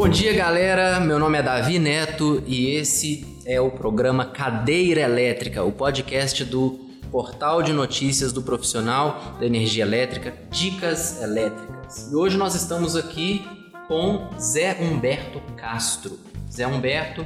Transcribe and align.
Bom 0.00 0.08
dia, 0.08 0.32
galera. 0.32 0.98
Meu 0.98 1.18
nome 1.18 1.36
é 1.36 1.42
Davi 1.42 1.78
Neto 1.78 2.42
e 2.46 2.70
esse 2.70 3.36
é 3.44 3.60
o 3.60 3.70
programa 3.70 4.24
Cadeira 4.24 5.02
Elétrica, 5.02 5.62
o 5.62 5.70
podcast 5.70 6.42
do 6.42 6.88
portal 7.10 7.62
de 7.62 7.74
notícias 7.74 8.32
do 8.32 8.40
profissional 8.40 9.36
da 9.38 9.44
energia 9.44 9.84
elétrica, 9.84 10.32
Dicas 10.50 11.20
Elétricas. 11.20 12.10
E 12.10 12.16
hoje 12.16 12.38
nós 12.38 12.54
estamos 12.54 12.96
aqui 12.96 13.44
com 13.88 14.30
Zé 14.40 14.74
Humberto 14.80 15.38
Castro. 15.54 16.18
Zé 16.50 16.66
Humberto 16.66 17.22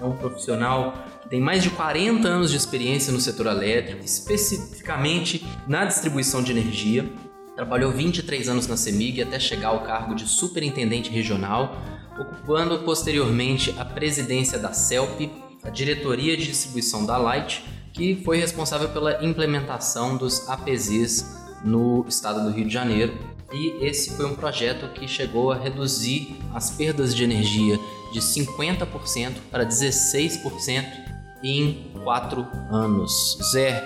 é 0.00 0.04
um 0.04 0.16
profissional 0.16 0.92
que 1.22 1.28
tem 1.28 1.40
mais 1.40 1.62
de 1.62 1.70
40 1.70 2.26
anos 2.26 2.50
de 2.50 2.56
experiência 2.56 3.12
no 3.12 3.20
setor 3.20 3.46
elétrico, 3.46 4.04
especificamente 4.04 5.46
na 5.68 5.84
distribuição 5.84 6.42
de 6.42 6.50
energia. 6.50 7.08
Trabalhou 7.54 7.92
23 7.92 8.48
anos 8.48 8.66
na 8.66 8.76
CEMIG 8.76 9.22
até 9.22 9.38
chegar 9.38 9.68
ao 9.68 9.84
cargo 9.84 10.14
de 10.14 10.26
superintendente 10.26 11.08
regional, 11.08 11.76
ocupando 12.20 12.78
posteriormente 12.80 13.74
a 13.78 13.84
presidência 13.84 14.58
da 14.58 14.72
CELP, 14.72 15.30
a 15.62 15.70
diretoria 15.70 16.36
de 16.36 16.46
distribuição 16.46 17.04
da 17.04 17.16
Light, 17.16 17.64
que 17.92 18.16
foi 18.24 18.38
responsável 18.38 18.88
pela 18.88 19.24
implementação 19.24 20.16
dos 20.16 20.48
APZs 20.48 21.24
no 21.64 22.04
estado 22.08 22.42
do 22.42 22.50
Rio 22.50 22.66
de 22.66 22.72
Janeiro. 22.72 23.12
E 23.52 23.84
esse 23.84 24.16
foi 24.16 24.26
um 24.26 24.34
projeto 24.34 24.92
que 24.92 25.08
chegou 25.08 25.50
a 25.50 25.56
reduzir 25.56 26.36
as 26.54 26.70
perdas 26.70 27.14
de 27.14 27.24
energia 27.24 27.78
de 28.12 28.20
50% 28.20 29.32
para 29.50 29.66
16% 29.66 30.84
em 31.42 31.90
quatro 32.04 32.46
anos. 32.70 33.38
Zé, 33.52 33.82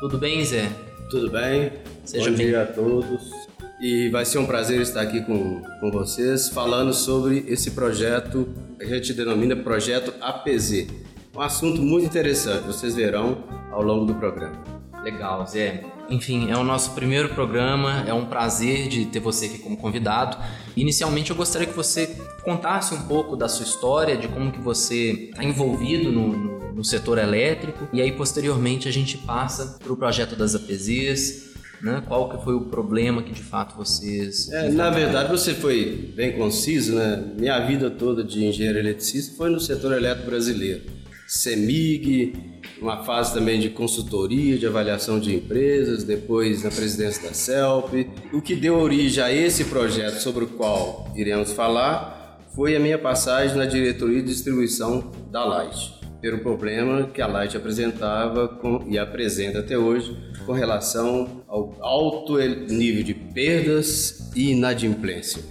tudo 0.00 0.18
bem, 0.18 0.44
Zé? 0.44 0.70
Tudo 1.10 1.30
bem? 1.30 1.72
Seja 2.04 2.30
Bom 2.30 2.36
bem... 2.36 2.46
dia 2.46 2.62
a 2.62 2.66
todos. 2.66 3.53
E 3.80 4.08
vai 4.08 4.24
ser 4.24 4.38
um 4.38 4.46
prazer 4.46 4.80
estar 4.80 5.00
aqui 5.00 5.20
com, 5.20 5.60
com 5.80 5.90
vocês 5.90 6.48
falando 6.48 6.92
sobre 6.94 7.44
esse 7.48 7.72
projeto 7.72 8.48
que 8.78 8.84
a 8.84 8.88
gente 8.88 9.12
denomina 9.12 9.56
Projeto 9.56 10.14
APZ. 10.20 10.86
Um 11.34 11.40
assunto 11.40 11.82
muito 11.82 12.06
interessante, 12.06 12.64
vocês 12.64 12.94
verão 12.94 13.44
ao 13.72 13.82
longo 13.82 14.04
do 14.04 14.14
programa. 14.14 14.62
Legal, 15.02 15.44
Zé. 15.46 15.82
Enfim, 16.08 16.50
é 16.50 16.56
o 16.56 16.62
nosso 16.62 16.92
primeiro 16.92 17.30
programa, 17.30 18.04
é 18.06 18.14
um 18.14 18.26
prazer 18.26 18.88
de 18.88 19.06
ter 19.06 19.20
você 19.20 19.46
aqui 19.46 19.58
como 19.58 19.76
convidado. 19.76 20.36
Inicialmente 20.76 21.30
eu 21.30 21.36
gostaria 21.36 21.66
que 21.66 21.74
você 21.74 22.16
contasse 22.44 22.94
um 22.94 23.02
pouco 23.02 23.36
da 23.36 23.48
sua 23.48 23.64
história, 23.64 24.16
de 24.16 24.28
como 24.28 24.52
que 24.52 24.60
você 24.60 25.30
está 25.30 25.42
envolvido 25.42 26.12
no, 26.12 26.28
no, 26.28 26.72
no 26.74 26.84
setor 26.84 27.18
elétrico, 27.18 27.88
e 27.92 28.00
aí 28.00 28.12
posteriormente 28.12 28.88
a 28.88 28.92
gente 28.92 29.18
passa 29.18 29.78
para 29.82 29.92
o 29.92 29.96
projeto 29.96 30.36
das 30.36 30.54
APZs, 30.54 31.53
né? 31.84 32.02
Qual 32.08 32.30
que 32.30 32.42
foi 32.42 32.54
o 32.54 32.62
problema 32.62 33.22
que 33.22 33.32
de 33.32 33.42
fato 33.42 33.76
vocês... 33.76 34.50
É, 34.50 34.70
na 34.70 34.88
verdade 34.88 35.30
você 35.30 35.52
foi 35.52 36.12
bem 36.16 36.32
conciso, 36.32 36.94
né? 36.94 37.22
Minha 37.38 37.60
vida 37.60 37.90
toda 37.90 38.24
de 38.24 38.42
engenheiro 38.42 38.78
eletricista 38.78 39.36
foi 39.36 39.50
no 39.50 39.60
setor 39.60 39.92
elétrico 39.92 40.30
brasileiro. 40.30 40.82
CEMIG, 41.28 42.32
uma 42.80 43.04
fase 43.04 43.34
também 43.34 43.60
de 43.60 43.68
consultoria, 43.68 44.56
de 44.56 44.66
avaliação 44.66 45.20
de 45.20 45.34
empresas, 45.34 46.04
depois 46.04 46.62
na 46.62 46.70
presidência 46.70 47.22
da 47.22 47.34
CELP. 47.34 48.08
O 48.32 48.40
que 48.40 48.54
deu 48.54 48.76
origem 48.76 49.22
a 49.22 49.30
esse 49.30 49.64
projeto 49.64 50.20
sobre 50.20 50.44
o 50.44 50.48
qual 50.48 51.12
iremos 51.14 51.52
falar 51.52 52.40
foi 52.54 52.76
a 52.76 52.80
minha 52.80 52.98
passagem 52.98 53.56
na 53.56 53.66
diretoria 53.66 54.22
de 54.22 54.28
distribuição 54.28 55.12
da 55.30 55.44
Light, 55.44 56.00
pelo 56.20 56.38
problema 56.38 57.08
que 57.08 57.20
a 57.20 57.26
Light 57.26 57.54
apresentava 57.56 58.58
e 58.86 58.98
apresenta 58.98 59.58
até 59.58 59.76
hoje 59.76 60.16
com 60.46 60.52
relação 60.52 61.42
ao 61.48 61.74
alto 61.80 62.38
nível 62.38 63.02
de 63.02 63.14
perdas 63.14 64.30
e 64.34 64.52
inadimplência, 64.52 65.42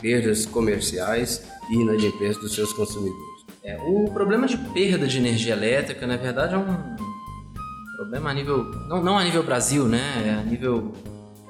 perdas 0.00 0.46
comerciais 0.46 1.44
e 1.70 1.74
inadimplência 1.74 2.40
dos 2.40 2.54
seus 2.54 2.72
consumidores. 2.72 3.30
É, 3.62 3.76
o 3.76 4.10
problema 4.10 4.46
de 4.46 4.56
perda 4.56 5.06
de 5.06 5.18
energia 5.18 5.52
elétrica, 5.52 6.06
na 6.06 6.16
verdade, 6.16 6.54
é 6.54 6.58
um 6.58 6.96
problema 7.96 8.30
a 8.30 8.34
nível 8.34 8.64
não, 8.88 9.02
não 9.02 9.18
a 9.18 9.24
nível 9.24 9.42
Brasil, 9.42 9.86
né? 9.86 10.24
É 10.26 10.30
a 10.40 10.42
nível 10.42 10.92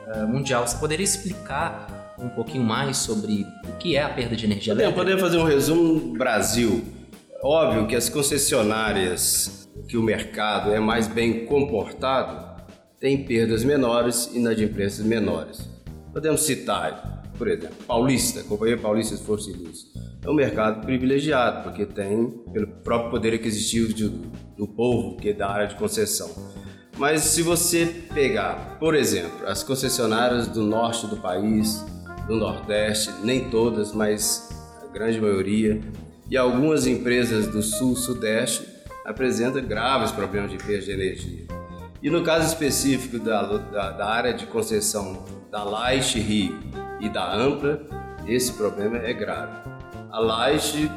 uh, 0.07 0.27
mundial. 0.27 0.67
Você 0.67 0.77
poderia 0.77 1.05
explicar 1.05 2.15
um 2.19 2.29
pouquinho 2.29 2.65
mais 2.65 2.97
sobre 2.97 3.47
o 3.69 3.77
que 3.79 3.97
é 3.97 4.03
a 4.03 4.09
perda 4.09 4.35
de 4.35 4.45
energia 4.45 4.73
elétrica? 4.73 4.99
Podemos 4.99 5.23
fazer 5.23 5.39
um 5.39 5.45
resumo 5.45 6.19
Brasil. 6.19 6.85
Óbvio 7.43 7.87
que 7.87 7.95
as 7.95 8.09
concessionárias, 8.09 9.71
que 9.89 9.97
o 9.97 10.03
mercado 10.03 10.73
é 10.73 10.81
mais 10.81 11.07
bem 11.07 11.47
comportado, 11.47 12.50
tem 13.01 13.25
perdas 13.25 13.65
menores 13.65 14.29
e 14.31 14.37
inadimplências 14.37 15.05
menores. 15.05 15.67
Podemos 16.13 16.43
citar, 16.43 17.25
por 17.39 17.49
exemplo, 17.49 17.77
Paulista, 17.87 18.43
Companhia 18.43 18.77
Paulista 18.77 19.17
de 19.17 19.23
Força 19.23 19.49
e 19.49 19.55
Luz. 19.55 19.87
É 20.23 20.29
um 20.29 20.35
mercado 20.35 20.85
privilegiado, 20.85 21.65
porque 21.65 21.87
tem, 21.87 22.29
pelo 22.53 22.67
próprio 22.67 23.11
poder 23.11 23.35
aquisitivo 23.35 23.95
de, 23.95 24.07
do 24.07 24.69
povo, 24.69 25.17
que 25.17 25.31
é 25.31 25.33
da 25.33 25.49
área 25.49 25.67
de 25.67 25.77
concessão. 25.77 26.31
Mas 26.99 27.23
se 27.23 27.41
você 27.41 27.87
pegar, 28.13 28.77
por 28.79 28.95
exemplo, 28.95 29.47
as 29.47 29.63
concessionárias 29.63 30.47
do 30.47 30.63
norte 30.63 31.07
do 31.07 31.17
país, 31.17 31.83
do 32.27 32.37
nordeste, 32.37 33.11
nem 33.25 33.49
todas, 33.49 33.95
mas 33.95 34.51
a 34.83 34.93
grande 34.93 35.19
maioria, 35.19 35.81
e 36.29 36.37
algumas 36.37 36.87
empresas 36.87 37.47
do 37.47 37.63
sul, 37.63 37.97
sudeste, 37.97 38.69
apresentam 39.07 39.65
graves 39.65 40.13
problemas 40.13 40.51
de 40.51 40.59
perda 40.59 40.85
de 40.85 40.91
energia. 40.91 41.60
E 42.03 42.09
no 42.09 42.23
caso 42.23 42.47
específico 42.47 43.19
da, 43.19 43.43
da, 43.43 43.91
da 43.91 44.07
área 44.07 44.33
de 44.33 44.47
concessão 44.47 45.23
da 45.51 45.63
Light 45.63 46.19
Rio 46.19 46.59
e 46.99 47.11
da 47.11 47.35
Ampla, 47.35 47.83
esse 48.27 48.55
problema 48.55 48.97
é 48.99 49.13
grave. 49.13 49.53
A 50.11 50.19
Light, 50.19 50.91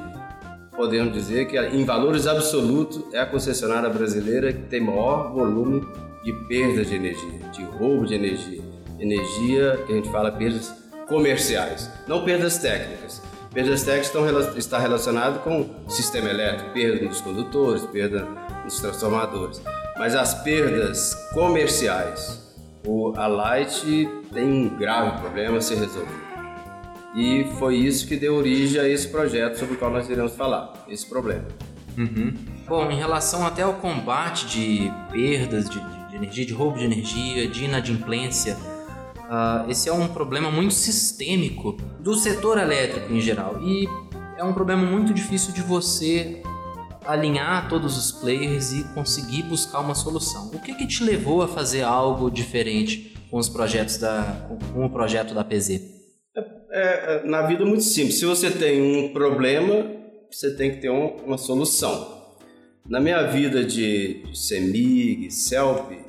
podemos 0.75 1.14
dizer 1.14 1.47
que 1.47 1.59
em 1.59 1.84
valores 1.84 2.25
absolutos 2.25 3.14
é 3.14 3.19
a 3.19 3.25
concessionária 3.25 3.90
brasileira 3.90 4.53
que 4.53 4.64
tem 4.64 4.80
maior 4.80 5.34
volume 5.34 5.86
de 6.24 6.31
perda 6.47 6.86
de 6.86 6.96
energia, 6.96 7.40
de 7.52 7.64
roubo 7.64 8.06
de 8.06 8.16
energia. 8.16 8.62
Energia 8.97 9.84
que 9.85 9.91
a 9.91 9.96
gente 9.97 10.09
fala 10.09 10.31
perdas 10.31 10.74
comerciais, 11.09 11.91
não 12.08 12.24
perdas 12.24 12.58
técnicas. 12.59 13.22
Perdas 13.53 13.84
técnicas 13.84 14.08
estão 14.08 14.58
está 14.58 14.80
relacionado 14.80 15.44
com 15.44 15.70
sistema 15.90 16.30
elétrico, 16.30 16.72
perda 16.72 17.06
nos 17.06 17.20
condutores, 17.20 17.85
perda 17.88 18.25
nos 18.64 18.80
transformadores. 18.80 19.62
Mas 20.03 20.16
as 20.16 20.34
perdas 20.34 21.16
comerciais, 21.31 22.53
o, 22.86 23.14
a 23.16 23.25
Light 23.25 24.09
tem 24.34 24.44
um 24.44 24.68
grave 24.68 25.22
problema 25.22 25.59
a 25.59 25.62
ser 25.62 25.75
resolvido. 25.75 26.22
E 27.16 27.46
foi 27.58 27.78
isso 27.78 28.06
que 28.06 28.18
deu 28.18 28.36
origem 28.36 28.81
a 28.81 28.90
esse 28.90 29.08
projeto 29.08 29.58
sobre 29.58 29.75
o 29.75 29.78
qual 29.78 29.90
nós 29.90 30.09
iremos 30.09 30.36
falar, 30.36 30.74
esse 30.90 31.06
problema. 31.06 31.46
Uhum. 31.97 32.34
Bom, 32.68 32.91
em 32.91 32.97
relação 32.97 33.47
até 33.47 33.62
ao 33.62 33.75
combate 33.75 34.46
de 34.47 34.91
perdas 35.09 35.69
de, 35.69 35.80
de 36.09 36.18
energia, 36.18 36.46
de 36.47 36.53
roubo 36.53 36.80
de 36.80 36.84
energia, 36.84 37.47
de 37.47 37.64
inadimplência, 37.64 38.58
uh, 38.58 39.72
esse 39.72 39.88
é 39.88 39.94
um 39.94 40.09
problema 40.09 40.52
muito 40.52 40.74
sistêmico 40.74 41.78
do 42.02 42.14
setor 42.16 42.58
elétrico 42.58 43.14
em 43.14 43.22
geral. 43.22 43.58
E 43.64 43.88
é 44.35 44.44
um 44.44 44.52
problema 44.52 44.84
muito 44.84 45.14
difícil 45.14 45.53
de 45.53 45.62
você 45.62 46.42
alinhar 47.06 47.69
todos 47.69 47.97
os 47.97 48.12
players 48.12 48.74
e 48.74 48.84
conseguir 48.94 49.44
buscar 49.44 49.80
uma 49.80 49.96
solução. 49.96 50.52
O 50.53 50.59
que, 50.59 50.74
que 50.74 50.88
te 50.88 51.03
levou 51.03 51.41
a 51.41 51.47
fazer 51.47 51.81
algo 51.81 52.30
diferente 52.30 53.14
com 53.30 53.38
os 53.38 53.50
projetos 53.50 53.97
da, 53.97 54.47
com 54.74 54.86
o 54.86 54.90
projeto 54.90 55.34
da 55.34 55.44
PZ? 55.44 55.81
É, 56.36 56.41
é, 56.72 57.24
na 57.25 57.44
vida 57.44 57.64
é 57.64 57.66
muito 57.66 57.84
simples. 57.84 58.19
Se 58.19 58.25
você 58.25 58.50
tem 58.50 58.81
um 58.81 59.14
problema, 59.14 59.86
você 60.31 60.56
tem 60.56 60.72
que 60.72 60.78
ter 60.78 60.90
um, 60.90 61.18
uma 61.25 61.38
solução. 61.38 62.24
Na 62.88 63.00
minha 63.00 63.24
vida 63.28 63.64
de, 63.64 64.24
de 64.24 64.38
CEMIG, 64.38 65.31
CELP, 65.31 66.00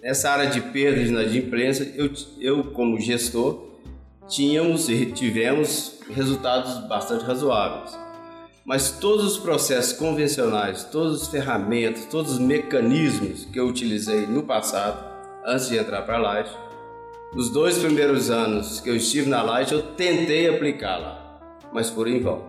nessa 0.00 0.30
área 0.30 0.48
de 0.48 0.60
perda 0.60 1.02
de 1.02 1.08
inadimplência, 1.08 1.92
eu, 1.94 2.10
eu 2.40 2.64
como 2.72 2.98
gestor, 2.98 3.72
tínhamos 4.28 4.88
e 4.88 5.06
tivemos 5.06 5.98
resultados 6.10 6.88
bastante 6.88 7.24
razoáveis. 7.24 7.98
Mas 8.64 8.92
todos 8.92 9.24
os 9.24 9.38
processos 9.38 9.92
convencionais, 9.92 10.84
todas 10.84 11.22
as 11.22 11.28
ferramentas, 11.28 12.06
todos 12.06 12.32
os 12.32 12.38
mecanismos 12.38 13.44
que 13.46 13.58
eu 13.58 13.66
utilizei 13.66 14.26
no 14.26 14.44
passado, 14.44 15.04
antes 15.44 15.68
de 15.68 15.78
entrar 15.78 16.02
para 16.02 16.16
a 16.16 16.20
Light, 16.20 16.50
nos 17.34 17.50
dois 17.50 17.78
primeiros 17.78 18.30
anos 18.30 18.78
que 18.78 18.88
eu 18.88 18.94
estive 18.94 19.28
na 19.28 19.42
Light, 19.42 19.72
eu 19.72 19.82
tentei 19.82 20.48
aplicá-la, 20.48 21.40
mas 21.72 21.90
por 21.90 22.06
em 22.06 22.20
vão. 22.20 22.44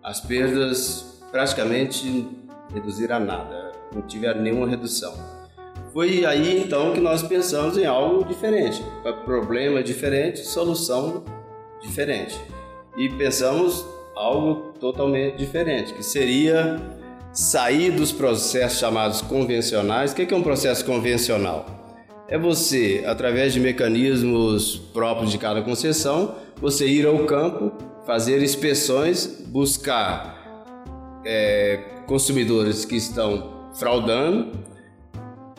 As 0.00 0.20
perdas 0.20 1.20
praticamente 1.32 2.28
reduziram 2.72 3.16
a 3.16 3.20
nada, 3.20 3.72
não 3.92 4.02
tiveram 4.02 4.42
nenhuma 4.42 4.68
redução. 4.68 5.12
Foi 5.92 6.24
aí 6.24 6.62
então 6.62 6.92
que 6.92 7.00
nós 7.00 7.22
pensamos 7.22 7.76
em 7.76 7.84
algo 7.84 8.24
diferente, 8.24 8.82
problema 9.24 9.82
diferente, 9.82 10.40
solução 10.40 11.24
diferente. 11.80 12.40
E 12.96 13.08
pensamos 13.08 13.84
algo 14.16 14.72
totalmente 14.78 15.36
diferente, 15.36 15.92
que 15.94 16.02
seria 16.02 16.80
sair 17.32 17.90
dos 17.90 18.12
processos 18.12 18.78
chamados 18.78 19.22
convencionais. 19.22 20.12
O 20.12 20.14
que 20.14 20.32
é 20.32 20.36
um 20.36 20.42
processo 20.42 20.84
convencional? 20.84 21.66
É 22.28 22.38
você, 22.38 23.04
através 23.06 23.52
de 23.52 23.60
mecanismos 23.60 24.76
próprios 24.92 25.30
de 25.30 25.38
cada 25.38 25.62
concessão, 25.62 26.34
você 26.60 26.86
ir 26.86 27.06
ao 27.06 27.18
campo, 27.26 27.72
fazer 28.06 28.42
inspeções, 28.42 29.26
buscar 29.48 31.20
é, 31.24 31.80
consumidores 32.06 32.84
que 32.84 32.96
estão 32.96 33.68
fraudando. 33.74 34.52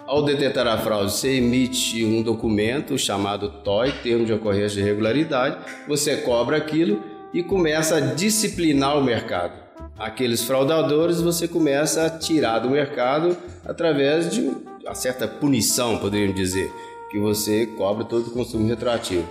Ao 0.05 0.21
detectar 0.21 0.67
a 0.67 0.77
fraude, 0.77 1.11
você 1.11 1.37
emite 1.37 2.03
um 2.05 2.21
documento 2.21 2.97
chamado 2.97 3.49
TOI, 3.63 3.91
Termo 4.03 4.25
de 4.25 4.33
Ocorrência 4.33 4.69
de 4.77 4.81
Irregularidade, 4.81 5.57
você 5.87 6.17
cobra 6.17 6.57
aquilo 6.57 7.01
e 7.33 7.41
começa 7.41 7.97
a 7.97 7.99
disciplinar 7.99 8.97
o 8.97 9.03
mercado. 9.03 9.63
Aqueles 9.97 10.43
fraudadores 10.43 11.19
você 11.19 11.47
começa 11.47 12.05
a 12.05 12.09
tirar 12.09 12.59
do 12.59 12.69
mercado 12.69 13.35
através 13.65 14.29
de 14.29 14.41
uma 14.83 14.93
certa 14.93 15.27
punição, 15.27 15.97
poderíamos 15.97 16.35
dizer, 16.35 16.71
que 17.09 17.17
você 17.19 17.65
cobra 17.65 18.03
todo 18.03 18.27
o 18.27 18.31
consumo 18.31 18.67
retroativo. 18.67 19.27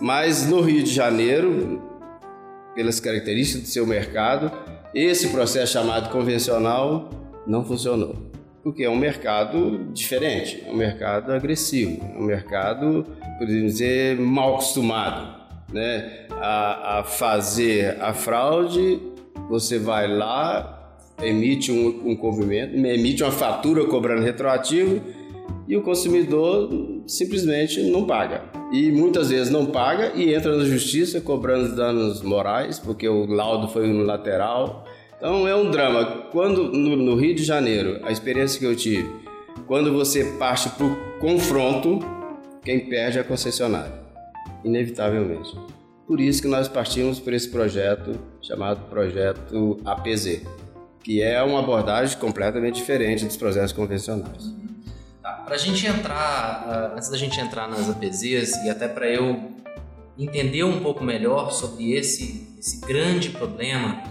Mas 0.00 0.46
no 0.46 0.60
Rio 0.60 0.82
de 0.82 0.92
Janeiro, 0.92 1.82
pelas 2.74 3.00
características 3.00 3.62
do 3.62 3.68
seu 3.68 3.86
mercado, 3.86 4.52
esse 4.94 5.28
processo 5.28 5.72
chamado 5.72 6.10
convencional 6.10 7.10
não 7.46 7.64
funcionou. 7.64 8.16
Porque 8.62 8.84
é 8.84 8.90
um 8.90 8.96
mercado 8.96 9.88
diferente, 9.92 10.64
é 10.66 10.70
um 10.70 10.76
mercado 10.76 11.32
agressivo, 11.32 12.00
é 12.02 12.18
um 12.18 12.24
mercado, 12.24 13.06
podemos 13.38 13.72
dizer, 13.72 14.18
mal 14.18 14.54
acostumado 14.54 15.43
né, 15.72 16.26
a, 16.30 16.98
a 16.98 17.04
fazer 17.04 18.00
a 18.00 18.12
fraude. 18.12 19.00
Você 19.48 19.78
vai 19.78 20.08
lá, 20.08 20.96
emite 21.22 21.70
um, 21.70 22.10
um 22.10 22.16
cobrimento, 22.16 22.74
emite 22.74 23.22
uma 23.22 23.32
fatura 23.32 23.84
cobrando 23.84 24.22
retroativo 24.22 25.00
e 25.66 25.76
o 25.76 25.82
consumidor 25.82 26.70
simplesmente 27.06 27.82
não 27.82 28.04
paga. 28.04 28.42
E 28.72 28.90
muitas 28.90 29.30
vezes 29.30 29.50
não 29.50 29.66
paga 29.66 30.12
e 30.14 30.34
entra 30.34 30.56
na 30.56 30.64
justiça 30.64 31.20
cobrando 31.20 31.74
danos 31.74 32.22
morais, 32.22 32.78
porque 32.78 33.08
o 33.08 33.26
laudo 33.26 33.68
foi 33.68 33.88
unilateral. 33.88 34.84
Então 35.16 35.46
é 35.46 35.54
um 35.54 35.70
drama. 35.70 36.04
Quando 36.32 36.72
no, 36.72 36.96
no 36.96 37.14
Rio 37.14 37.34
de 37.34 37.44
Janeiro, 37.44 38.00
a 38.02 38.10
experiência 38.10 38.58
que 38.58 38.66
eu 38.66 38.74
tive, 38.74 39.08
quando 39.66 39.92
você 39.92 40.24
parte 40.38 40.68
para 40.70 40.86
o 40.86 40.96
confronto, 41.20 42.00
quem 42.62 42.80
perde 42.80 43.18
é 43.18 43.20
a 43.20 43.24
concessionária, 43.24 44.03
inevitavelmente. 44.64 45.56
Por 46.06 46.20
isso 46.20 46.42
que 46.42 46.48
nós 46.48 46.68
partimos 46.68 47.18
por 47.18 47.32
esse 47.32 47.48
projeto 47.48 48.18
chamado 48.42 48.88
Projeto 48.90 49.80
APZ, 49.84 50.42
que 51.02 51.22
é 51.22 51.42
uma 51.42 51.60
abordagem 51.60 52.18
completamente 52.18 52.76
diferente 52.76 53.24
dos 53.24 53.36
processos 53.36 53.72
convencionais. 53.72 54.54
Tá, 55.22 55.32
para 55.44 55.54
a 55.54 55.58
gente 55.58 55.86
entrar, 55.86 56.92
uh, 56.92 56.96
antes 56.96 57.08
da 57.08 57.16
gente 57.16 57.40
entrar 57.40 57.68
nas 57.68 57.88
APZs 57.88 58.56
e 58.64 58.70
até 58.70 58.86
para 58.86 59.08
eu 59.08 59.52
entender 60.18 60.64
um 60.64 60.80
pouco 60.80 61.02
melhor 61.02 61.50
sobre 61.50 61.92
esse, 61.92 62.54
esse 62.58 62.80
grande 62.80 63.30
problema, 63.30 64.02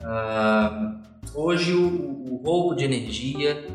uh, 0.00 0.98
hoje 1.34 1.72
o, 1.72 2.32
o, 2.32 2.40
roubo 2.44 2.74
de 2.74 2.84
energia, 2.84 3.66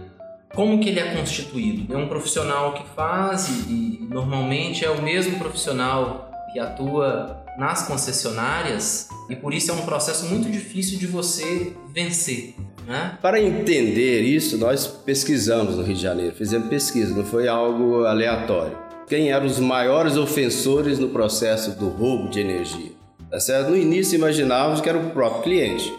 como 0.53 0.79
que 0.79 0.89
ele 0.89 0.99
é 0.99 1.15
constituído? 1.15 1.93
É 1.93 1.97
um 1.97 2.07
profissional 2.07 2.73
que 2.73 2.83
faz 2.89 3.47
e 3.69 3.92
normalmente 4.13 4.85
é 4.85 4.91
o 4.91 5.01
mesmo 5.01 5.39
profissional 5.39 6.29
que 6.53 6.59
atua 6.59 7.43
nas 7.57 7.87
concessionárias 7.87 9.09
e 9.27 9.35
por 9.35 9.53
isso 9.53 9.71
é 9.71 9.73
um 9.73 9.81
processo 9.81 10.27
muito 10.27 10.49
difícil 10.49 10.99
de 10.99 11.07
você 11.07 11.73
vencer. 11.91 12.53
Né? 12.85 13.17
Para 13.21 13.41
entender 13.41 14.21
isso, 14.21 14.57
nós 14.57 14.85
pesquisamos 14.85 15.75
no 15.75 15.83
Rio 15.83 15.95
de 15.95 16.01
Janeiro, 16.01 16.35
fizemos 16.35 16.67
pesquisa, 16.67 17.15
não 17.15 17.25
foi 17.25 17.47
algo 17.47 18.05
aleatório. 18.05 18.77
Quem 19.07 19.31
eram 19.31 19.47
os 19.47 19.59
maiores 19.59 20.15
ofensores 20.15 20.99
no 20.99 21.09
processo 21.09 21.71
do 21.71 21.89
roubo 21.89 22.29
de 22.29 22.39
energia? 22.39 22.91
Tá 23.31 23.39
certo? 23.39 23.71
No 23.71 23.77
início 23.77 24.15
imaginávamos 24.15 24.79
que 24.79 24.87
era 24.87 24.97
o 24.97 25.09
próprio 25.09 25.41
cliente, 25.41 25.91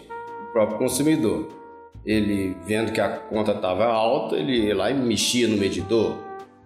o 0.49 0.53
próprio 0.53 0.77
consumidor. 0.77 1.49
Ele, 2.05 2.55
vendo 2.65 2.91
que 2.91 3.01
a 3.01 3.09
conta 3.09 3.51
estava 3.51 3.85
alta, 3.85 4.35
ele 4.35 4.67
ia 4.67 4.75
lá 4.75 4.91
e 4.91 4.93
mexia 4.93 5.47
no 5.47 5.57
medidor, 5.57 6.24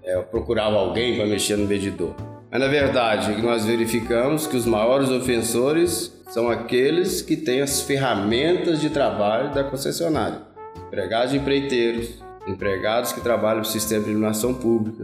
é, 0.10 0.20
procurava 0.24 0.76
alguém 0.76 1.16
para 1.16 1.28
mexer 1.28 1.56
no 1.56 1.68
medidor. 1.68 2.16
Mas 2.52 2.60
na 2.60 2.68
verdade, 2.68 3.40
nós 3.44 3.64
verificamos 3.64 4.48
que 4.48 4.58
os 4.58 4.66
maiores 4.66 5.10
ofensores 5.10 6.12
são 6.30 6.50
aqueles 6.50 7.22
que 7.22 7.36
têm 7.36 7.62
as 7.62 7.82
ferramentas 7.82 8.82
de 8.82 8.90
trabalho 8.90 9.54
da 9.54 9.64
concessionária. 9.64 10.42
Empregados 10.88 11.32
de 11.32 11.38
empreiteiros, 11.38 12.24
empregados 12.48 13.12
que 13.12 13.22
trabalham 13.22 13.60
no 13.60 13.66
sistema 13.66 14.04
de 14.04 14.10
iluminação 14.10 14.54
pública, 14.54 15.04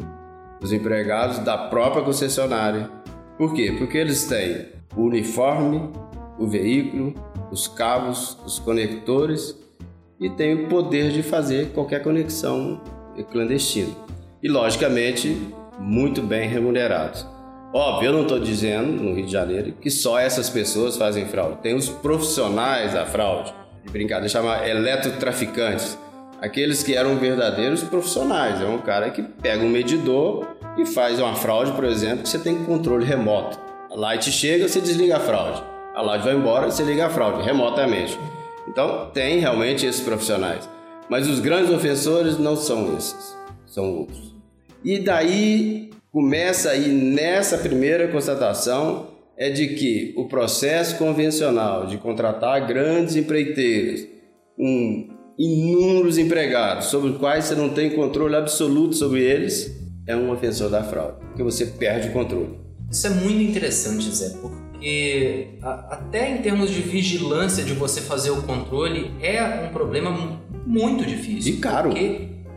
os 0.60 0.74
empregados 0.74 1.38
da 1.40 1.56
própria 1.56 2.04
concessionária. 2.04 2.90
Por 3.38 3.54
quê? 3.54 3.76
Porque 3.78 4.00
eles 4.00 4.26
têm 4.26 4.70
o 4.96 5.04
uniforme, 5.04 5.88
o 6.40 6.48
veículo, 6.48 7.14
os 7.52 7.68
cabos, 7.68 8.40
os 8.44 8.58
conectores 8.58 9.56
e 10.20 10.32
têm 10.32 10.66
o 10.66 10.68
poder 10.68 11.12
de 11.12 11.22
fazer 11.22 11.68
qualquer 11.74 12.02
conexão 12.02 12.82
clandestina. 13.32 14.05
E, 14.46 14.48
logicamente, 14.48 15.36
muito 15.80 16.22
bem 16.22 16.48
remunerados. 16.48 17.26
Óbvio, 17.74 18.10
eu 18.10 18.14
não 18.14 18.22
estou 18.22 18.40
dizendo 18.40 18.92
no 18.92 19.16
Rio 19.16 19.26
de 19.26 19.32
Janeiro 19.32 19.74
que 19.82 19.90
só 19.90 20.20
essas 20.20 20.52
pessoas 20.52 20.98
fazem 20.98 21.26
fraude. 21.26 21.64
Tem 21.64 21.74
os 21.74 21.90
profissionais 21.90 22.94
da 22.94 23.08
fraude, 23.08 23.52
de 23.84 23.92
brincadeira, 23.92 24.30
chama 24.30 24.64
eletrotraficantes. 24.68 25.98
Aqueles 26.40 26.84
que 26.84 26.94
eram 26.94 27.18
verdadeiros 27.18 27.82
profissionais. 27.82 28.62
É 28.62 28.66
um 28.66 28.78
cara 28.78 29.10
que 29.10 29.24
pega 29.24 29.66
um 29.66 29.70
medidor 29.70 30.46
e 30.78 30.86
faz 30.86 31.20
uma 31.20 31.34
fraude, 31.34 31.72
por 31.72 31.84
exemplo, 31.84 32.22
que 32.22 32.30
você 32.30 32.38
tem 32.38 32.64
controle 32.66 33.04
remoto. 33.04 33.60
A 33.90 33.96
light 33.96 34.32
chega, 34.32 34.68
você 34.68 34.80
desliga 34.80 35.18
a 35.18 35.22
fraude. 35.22 35.64
A 35.96 36.04
light 36.04 36.24
vai 36.24 36.36
embora, 36.36 36.70
você 36.70 36.84
liga 36.84 37.08
a 37.08 37.10
fraude 37.10 37.42
remotamente. 37.42 38.16
Então, 38.68 39.10
tem 39.12 39.40
realmente 39.40 39.88
esses 39.88 40.02
profissionais. 40.02 40.70
Mas 41.10 41.28
os 41.28 41.40
grandes 41.40 41.72
ofensores 41.72 42.38
não 42.38 42.56
são 42.56 42.96
esses, 42.96 43.36
são 43.66 43.92
outros. 43.92 44.35
E 44.86 45.00
daí 45.00 45.90
começa 46.12 46.70
aí 46.70 46.90
nessa 46.90 47.58
primeira 47.58 48.08
constatação 48.08 49.08
é 49.36 49.50
de 49.50 49.70
que 49.70 50.14
o 50.16 50.28
processo 50.28 50.98
convencional 50.98 51.88
de 51.88 51.98
contratar 51.98 52.68
grandes 52.68 53.16
empreiteiros 53.16 54.08
com 54.56 55.10
inúmeros 55.40 56.20
empregados, 56.20 56.86
sobre 56.86 57.10
os 57.10 57.18
quais 57.18 57.46
você 57.46 57.56
não 57.56 57.70
tem 57.70 57.90
controle 57.90 58.36
absoluto 58.36 58.96
sobre 58.96 59.22
eles, 59.22 59.76
é 60.08 60.16
um 60.16 60.32
ofensor 60.32 60.70
da 60.70 60.84
fraude, 60.84 61.18
porque 61.26 61.42
você 61.42 61.66
perde 61.66 62.10
o 62.10 62.14
controle. 62.14 62.58
Isso 62.90 63.08
é 63.08 63.10
muito 63.10 63.42
interessante, 63.42 64.10
Zé, 64.16 64.38
porque 64.40 65.58
até 65.64 66.30
em 66.32 66.44
termos 66.44 66.70
de 66.70 66.82
vigilância 66.82 67.64
de 67.64 67.74
você 67.74 68.00
fazer 68.02 68.30
o 68.30 68.44
controle 68.44 69.12
é 69.20 69.44
um 69.66 69.74
problema 69.74 70.40
muito 70.66 71.04
difícil. 71.06 71.56
E 71.56 71.58
caro. 71.58 71.90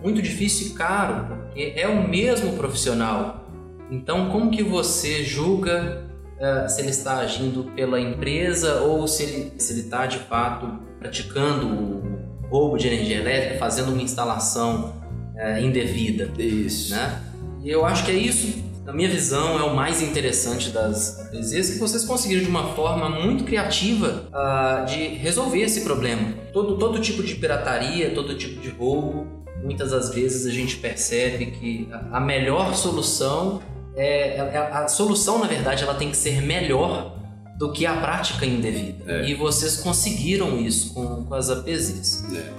Muito 0.02 0.22
difícil 0.22 0.68
e 0.68 0.70
caro, 0.70 1.36
porque 1.36 1.72
é 1.76 1.88
o 1.88 2.08
mesmo 2.08 2.52
profissional 2.56 3.48
então, 3.90 4.28
como 4.30 4.50
que 4.50 4.62
você 4.62 5.24
julga 5.24 6.04
uh, 6.36 6.68
se 6.68 6.80
ele 6.80 6.90
está 6.90 7.18
agindo 7.18 7.64
pela 7.74 7.98
empresa 7.98 8.82
ou 8.82 9.08
se 9.08 9.22
ele 9.22 9.52
se 9.58 9.72
ele 9.72 9.80
está 9.80 10.06
de 10.06 10.18
fato 10.18 10.78
praticando 10.98 11.66
o 11.66 12.48
roubo 12.48 12.76
de 12.76 12.88
energia 12.88 13.18
elétrica, 13.18 13.58
fazendo 13.58 13.92
uma 13.92 14.02
instalação 14.02 14.94
uh, 15.34 15.58
indevida? 15.62 16.30
Isso. 16.38 16.94
Né? 16.94 17.22
E 17.62 17.70
eu 17.70 17.84
acho 17.84 18.04
que 18.04 18.10
é 18.10 18.14
isso, 18.14 18.62
na 18.84 18.92
minha 18.92 19.08
visão, 19.08 19.58
é 19.58 19.62
o 19.62 19.74
mais 19.74 20.02
interessante 20.02 20.68
das 20.70 21.18
APZs, 21.20 21.70
que 21.70 21.78
vocês 21.78 22.04
conseguiram 22.04 22.42
de 22.42 22.48
uma 22.48 22.74
forma 22.74 23.08
muito 23.08 23.44
criativa 23.44 24.28
uh, 24.28 24.84
de 24.86 25.08
resolver 25.16 25.62
esse 25.62 25.80
problema. 25.80 26.34
Todo, 26.52 26.76
todo 26.76 27.00
tipo 27.00 27.22
de 27.22 27.34
pirataria, 27.34 28.10
todo 28.14 28.36
tipo 28.36 28.60
de 28.60 28.68
roubo, 28.68 29.37
muitas 29.62 29.90
das 29.90 30.10
vezes 30.10 30.46
a 30.46 30.50
gente 30.50 30.76
percebe 30.76 31.46
que 31.46 31.88
a 32.12 32.20
melhor 32.20 32.74
solução 32.74 33.60
é, 33.98 34.36
é, 34.36 34.56
a, 34.56 34.84
a, 34.84 34.88
solução, 34.88 35.40
na 35.40 35.48
verdade, 35.48 35.82
ela 35.82 35.94
tem 35.94 36.10
que 36.10 36.16
ser 36.16 36.40
melhor 36.40 37.16
do 37.58 37.72
que 37.72 37.84
a 37.84 37.96
prática 37.96 38.46
indevida. 38.46 39.04
É. 39.12 39.28
E 39.28 39.34
vocês 39.34 39.78
conseguiram 39.78 40.56
isso 40.60 40.94
com, 40.94 41.24
com 41.24 41.34
as 41.34 41.50
APZs. 41.50 42.24
É. 42.32 42.52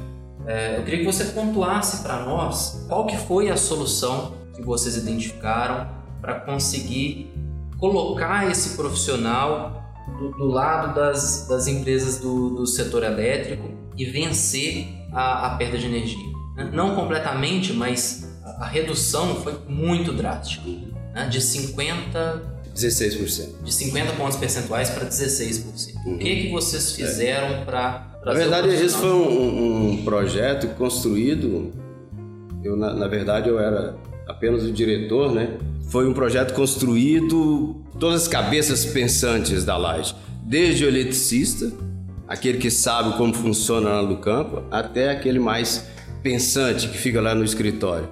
é. 0.47 0.77
eu 0.77 0.83
queria 0.83 0.99
que 0.99 1.05
você 1.05 1.23
pontuasse 1.25 2.03
para 2.03 2.25
nós 2.25 2.85
qual 2.89 3.05
que 3.05 3.15
foi 3.15 3.49
a 3.49 3.55
solução 3.55 4.33
que 4.53 4.61
vocês 4.61 4.97
identificaram 4.97 5.87
para 6.19 6.41
conseguir 6.41 7.31
colocar 7.77 8.51
esse 8.51 8.75
profissional 8.75 9.81
do, 10.19 10.31
do 10.31 10.45
lado 10.47 10.93
das, 10.93 11.47
das 11.47 11.67
empresas 11.67 12.19
do, 12.19 12.49
do, 12.49 12.67
setor 12.67 13.03
elétrico 13.03 13.69
e 13.95 14.03
vencer 14.03 14.89
a, 15.13 15.47
a 15.47 15.49
perda 15.57 15.77
de 15.77 15.85
energia. 15.85 16.38
Não 16.65 16.95
completamente, 16.95 17.73
mas 17.73 18.29
a, 18.43 18.65
redução 18.65 19.35
foi 19.41 19.57
muito 19.67 20.13
drástica 20.13 20.69
né, 21.13 21.27
de 21.27 21.41
50 21.41 22.59
16%. 22.75 23.63
De 23.63 23.73
50 23.73 24.13
pontos 24.13 24.37
percentuais 24.37 24.89
para 24.89 25.05
16%. 25.05 25.95
Uhum. 26.05 26.15
O 26.15 26.17
que, 26.17 26.43
que 26.43 26.51
vocês 26.51 26.93
fizeram 26.93 27.47
é. 27.47 27.65
para. 27.65 28.07
Na 28.23 28.33
verdade, 28.33 28.69
esse 28.69 28.95
foi 28.95 29.09
um, 29.09 29.91
um, 29.91 30.03
projeto 30.03 30.67
construído. 30.75 31.73
Eu, 32.63 32.77
na, 32.77 32.93
na, 32.93 33.07
verdade, 33.07 33.49
eu 33.49 33.59
era 33.59 33.95
apenas 34.27 34.63
o 34.63 34.71
diretor, 34.71 35.33
né? 35.33 35.57
foi 35.89 36.07
um 36.07 36.13
projeto 36.13 36.53
construído 36.53 37.75
todas 37.99 38.23
as 38.23 38.27
cabeças 38.27 38.85
pensantes 38.85 39.65
da 39.65 39.75
Light, 39.75 40.15
desde 40.43 40.85
o 40.85 40.87
eletricista, 40.87 41.71
aquele 42.27 42.59
que 42.59 42.69
sabe 42.69 43.17
como 43.17 43.33
funciona 43.33 43.89
lá 43.89 44.03
no 44.03 44.17
campo, 44.17 44.63
até 44.69 45.09
aquele 45.09 45.39
mais 45.39 45.87
pensante 46.21 46.87
que 46.87 46.97
fica 46.97 47.21
lá 47.21 47.33
no 47.33 47.43
escritório. 47.43 48.09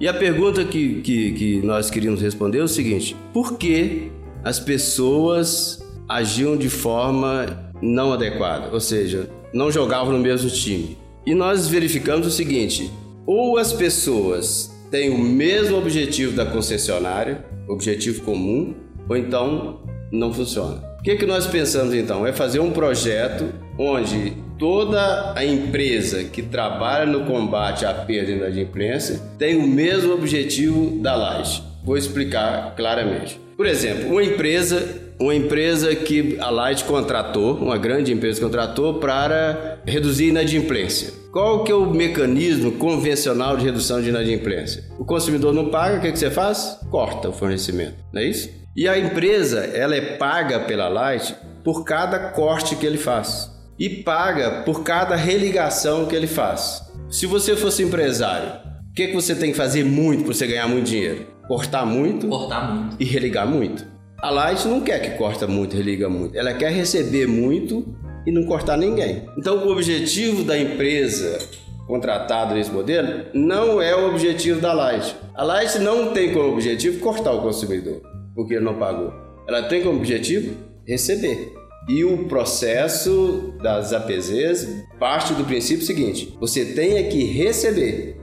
E 0.00 0.08
a 0.08 0.14
pergunta 0.14 0.64
que, 0.64 1.00
que, 1.00 1.32
que 1.32 1.62
nós 1.62 1.90
queríamos 1.90 2.20
responder 2.20 2.58
é 2.58 2.62
o 2.62 2.68
seguinte: 2.68 3.16
por 3.32 3.56
que 3.56 4.10
as 4.42 4.58
pessoas 4.58 5.80
agiam 6.08 6.56
de 6.56 6.68
forma 6.68 7.72
não 7.80 8.12
adequada, 8.12 8.68
ou 8.72 8.80
seja, 8.80 9.30
não 9.52 9.70
jogavam 9.70 10.12
no 10.12 10.18
mesmo 10.18 10.50
time? 10.50 10.98
E 11.24 11.34
nós 11.34 11.68
verificamos 11.68 12.26
o 12.26 12.30
seguinte: 12.30 12.90
ou 13.26 13.58
as 13.58 13.72
pessoas 13.72 14.72
têm 14.90 15.10
o 15.10 15.18
mesmo 15.18 15.78
objetivo 15.78 16.34
da 16.34 16.44
concessionária, 16.44 17.44
objetivo 17.68 18.22
comum, 18.22 18.74
ou 19.08 19.16
então 19.16 19.80
não 20.10 20.32
funciona. 20.32 20.82
O 20.98 21.02
que, 21.02 21.16
que 21.16 21.26
nós 21.26 21.46
pensamos 21.46 21.94
então? 21.94 22.26
É 22.26 22.32
fazer 22.32 22.60
um 22.60 22.70
projeto 22.70 23.52
onde 23.78 24.36
toda 24.58 25.32
a 25.36 25.44
empresa 25.44 26.24
que 26.24 26.42
trabalha 26.42 27.06
no 27.06 27.24
combate 27.24 27.84
à 27.84 27.92
perda 27.92 28.30
e 28.30 28.36
inadimplência 28.36 29.20
tem 29.38 29.56
o 29.56 29.66
mesmo 29.66 30.14
objetivo 30.14 30.98
da 31.00 31.14
Light. 31.14 31.62
Vou 31.84 31.96
explicar 31.96 32.74
claramente. 32.76 33.40
Por 33.56 33.66
exemplo, 33.66 34.10
uma 34.10 34.22
empresa, 34.22 35.12
uma 35.18 35.34
empresa 35.34 35.94
que 35.94 36.36
a 36.40 36.50
Light 36.50 36.84
contratou, 36.84 37.56
uma 37.56 37.76
grande 37.76 38.12
empresa 38.12 38.40
contratou 38.40 38.94
para 38.94 39.78
reduzir 39.84 40.28
inadimplência. 40.28 41.12
Qual 41.32 41.64
que 41.64 41.72
é 41.72 41.74
o 41.74 41.90
mecanismo 41.90 42.72
convencional 42.72 43.56
de 43.56 43.64
redução 43.64 44.02
de 44.02 44.10
inadimplência? 44.10 44.84
O 44.98 45.04
consumidor 45.04 45.52
não 45.54 45.70
paga, 45.70 45.98
o 45.98 46.00
que, 46.00 46.12
que 46.12 46.18
você 46.18 46.30
faz? 46.30 46.78
Corta 46.90 47.30
o 47.30 47.32
fornecimento, 47.32 47.94
não 48.12 48.20
é 48.20 48.26
isso? 48.26 48.50
E 48.76 48.88
a 48.88 48.98
empresa, 48.98 49.60
ela 49.60 49.94
é 49.94 50.16
paga 50.16 50.60
pela 50.60 50.88
Light 50.88 51.34
por 51.64 51.84
cada 51.84 52.30
corte 52.30 52.76
que 52.76 52.86
ele 52.86 52.98
faz 52.98 53.51
e 53.82 53.90
paga 53.90 54.62
por 54.62 54.84
cada 54.84 55.16
religação 55.16 56.06
que 56.06 56.14
ele 56.14 56.28
faz. 56.28 56.88
Se 57.10 57.26
você 57.26 57.56
fosse 57.56 57.82
empresário, 57.82 58.48
o 58.88 58.94
que, 58.94 59.08
que 59.08 59.12
você 59.12 59.34
tem 59.34 59.50
que 59.50 59.56
fazer 59.56 59.84
muito 59.84 60.22
para 60.22 60.32
você 60.32 60.46
ganhar 60.46 60.68
muito 60.68 60.86
dinheiro? 60.86 61.26
Cortar 61.48 61.84
muito, 61.84 62.28
Cortar 62.28 62.72
muito. 62.72 62.96
e 63.00 63.04
religar 63.04 63.44
muito. 63.44 63.84
A 64.20 64.30
Light 64.30 64.68
não 64.68 64.82
quer 64.82 65.00
que 65.00 65.18
corta 65.18 65.48
muito, 65.48 65.76
religa 65.76 66.08
muito. 66.08 66.38
Ela 66.38 66.54
quer 66.54 66.70
receber 66.70 67.26
muito 67.26 67.84
e 68.24 68.30
não 68.30 68.44
cortar 68.44 68.76
ninguém. 68.76 69.24
Então, 69.36 69.66
o 69.66 69.72
objetivo 69.72 70.44
da 70.44 70.56
empresa 70.56 71.40
contratada 71.88 72.54
nesse 72.54 72.70
modelo 72.70 73.24
não 73.34 73.82
é 73.82 73.96
o 73.96 74.10
objetivo 74.10 74.60
da 74.60 74.72
Light. 74.72 75.16
A 75.34 75.42
Light 75.42 75.80
não 75.80 76.12
tem 76.12 76.32
como 76.32 76.52
objetivo 76.52 77.00
cortar 77.00 77.32
o 77.32 77.42
consumidor, 77.42 78.00
porque 78.32 78.54
ele 78.54 78.64
não 78.64 78.78
pagou. 78.78 79.12
Ela 79.48 79.64
tem 79.64 79.82
como 79.82 79.98
objetivo 79.98 80.54
receber. 80.86 81.61
E 81.88 82.04
o 82.04 82.28
processo 82.28 83.54
das 83.60 83.92
APZs 83.92 84.68
parte 84.98 85.34
do 85.34 85.44
princípio 85.44 85.84
seguinte: 85.84 86.36
você 86.40 86.64
tem 86.64 87.08
que 87.08 87.24
receber 87.24 88.20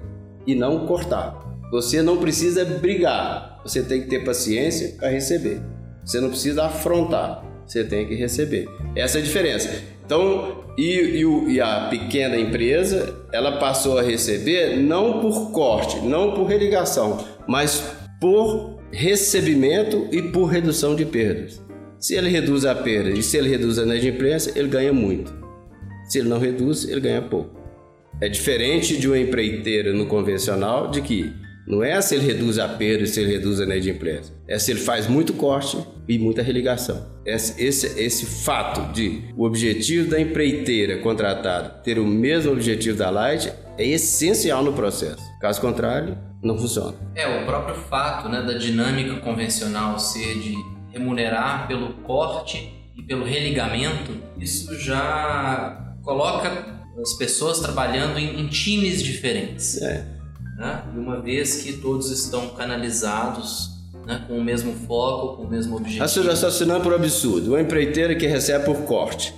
e 0.48 0.56
não 0.56 0.86
cortar. 0.88 1.48
Você 1.72 2.02
não 2.02 2.18
precisa 2.18 2.66
brigar, 2.66 3.60
você 3.64 3.84
tem 3.84 4.02
que 4.02 4.08
ter 4.08 4.24
paciência 4.24 4.96
para 4.98 5.10
receber. 5.10 5.62
Você 6.04 6.20
não 6.20 6.30
precisa 6.30 6.64
afrontar, 6.64 7.44
você 7.66 7.84
tem 7.84 8.08
que 8.08 8.16
receber. 8.16 8.68
Essa 8.96 9.20
é 9.20 9.22
a 9.22 9.24
diferença. 9.24 9.70
Então, 10.04 10.64
e, 10.76 11.22
e, 11.22 11.54
e, 11.54 11.62
a 11.62 11.88
pequena 11.90 12.36
empresa, 12.36 13.16
ela 13.32 13.60
passou 13.60 14.00
a 14.00 14.02
receber 14.02 14.78
não 14.78 15.20
por 15.20 15.52
corte, 15.52 16.00
não 16.00 16.34
por 16.34 16.48
religação, 16.48 17.24
mas 17.48 17.84
por 18.20 18.80
recebimento 18.92 20.08
e 20.12 20.20
por 20.22 20.46
redução 20.46 20.96
de 20.96 21.06
perdas. 21.06 21.62
Se 22.00 22.16
ele 22.16 22.30
reduz 22.30 22.64
a 22.64 22.74
perda 22.74 23.10
e 23.10 23.22
se 23.22 23.36
ele 23.36 23.50
reduz 23.50 23.78
a 23.78 23.84
inadimplência, 23.84 24.54
ele 24.56 24.70
ganha 24.70 24.94
muito. 24.94 25.34
Se 26.08 26.20
ele 26.20 26.30
não 26.30 26.40
reduz, 26.40 26.88
ele 26.88 27.02
ganha 27.02 27.22
pouco. 27.22 27.60
É 28.22 28.30
diferente 28.30 28.98
de 28.98 29.06
uma 29.06 29.20
empreiteira 29.20 29.92
no 29.92 30.06
convencional 30.06 30.90
de 30.90 31.02
que 31.02 31.34
não 31.68 31.84
é 31.84 32.00
se 32.02 32.16
ele 32.16 32.26
reduz 32.26 32.58
a 32.58 32.70
perda 32.70 33.04
e 33.04 33.08
se 33.08 33.20
ele 33.20 33.34
reduz 33.34 33.60
a 33.60 33.66
inadimplência. 33.66 34.34
É 34.48 34.58
se 34.58 34.72
ele 34.72 34.80
faz 34.80 35.08
muito 35.08 35.34
corte 35.34 35.78
e 36.08 36.18
muita 36.18 36.42
religação. 36.42 37.06
Esse, 37.26 37.62
esse, 37.62 38.00
esse 38.00 38.26
fato 38.26 38.94
de 38.94 39.22
o 39.36 39.44
objetivo 39.44 40.10
da 40.10 40.20
empreiteira 40.20 41.00
contratada 41.00 41.70
ter 41.84 42.00
o 42.00 42.08
mesmo 42.08 42.54
objetivo 42.54 42.98
da 42.98 43.10
Light 43.10 43.52
é 43.78 43.86
essencial 43.86 44.64
no 44.64 44.72
processo. 44.72 45.22
Caso 45.42 45.60
contrário, 45.60 46.18
não 46.42 46.58
funciona. 46.58 46.96
É, 47.14 47.42
o 47.42 47.46
próprio 47.46 47.76
fato 47.76 48.30
né, 48.30 48.42
da 48.42 48.54
dinâmica 48.54 49.18
convencional 49.18 50.00
ser 50.00 50.40
de 50.40 50.79
remunerar 50.92 51.68
pelo 51.68 51.94
corte 52.04 52.74
e 52.98 53.04
pelo 53.04 53.26
religamento, 53.26 54.12
isso 54.38 54.78
já 54.80 55.96
coloca 56.04 56.80
as 57.02 57.14
pessoas 57.14 57.60
trabalhando 57.60 58.18
em, 58.18 58.42
em 58.42 58.48
times 58.48 59.02
diferentes. 59.02 59.82
É. 59.82 60.06
Né? 60.58 60.84
E 60.94 61.00
uma 61.00 61.22
vez 61.22 61.62
que 61.62 61.74
todos 61.74 62.12
estão 62.12 62.50
canalizados 62.50 63.70
né, 64.06 64.24
com 64.28 64.38
o 64.38 64.44
mesmo 64.44 64.74
foco, 64.88 65.38
com 65.38 65.44
o 65.44 65.50
mesmo 65.50 65.78
objetivo. 65.78 66.02
Raciocinando 66.02 66.84
por 66.84 66.94
absurdo. 66.94 67.52
Uma 67.52 67.62
empreiteira 67.62 68.16
que 68.16 68.28
recebe 68.28 68.66
por 68.66 68.82
corte. 68.82 69.34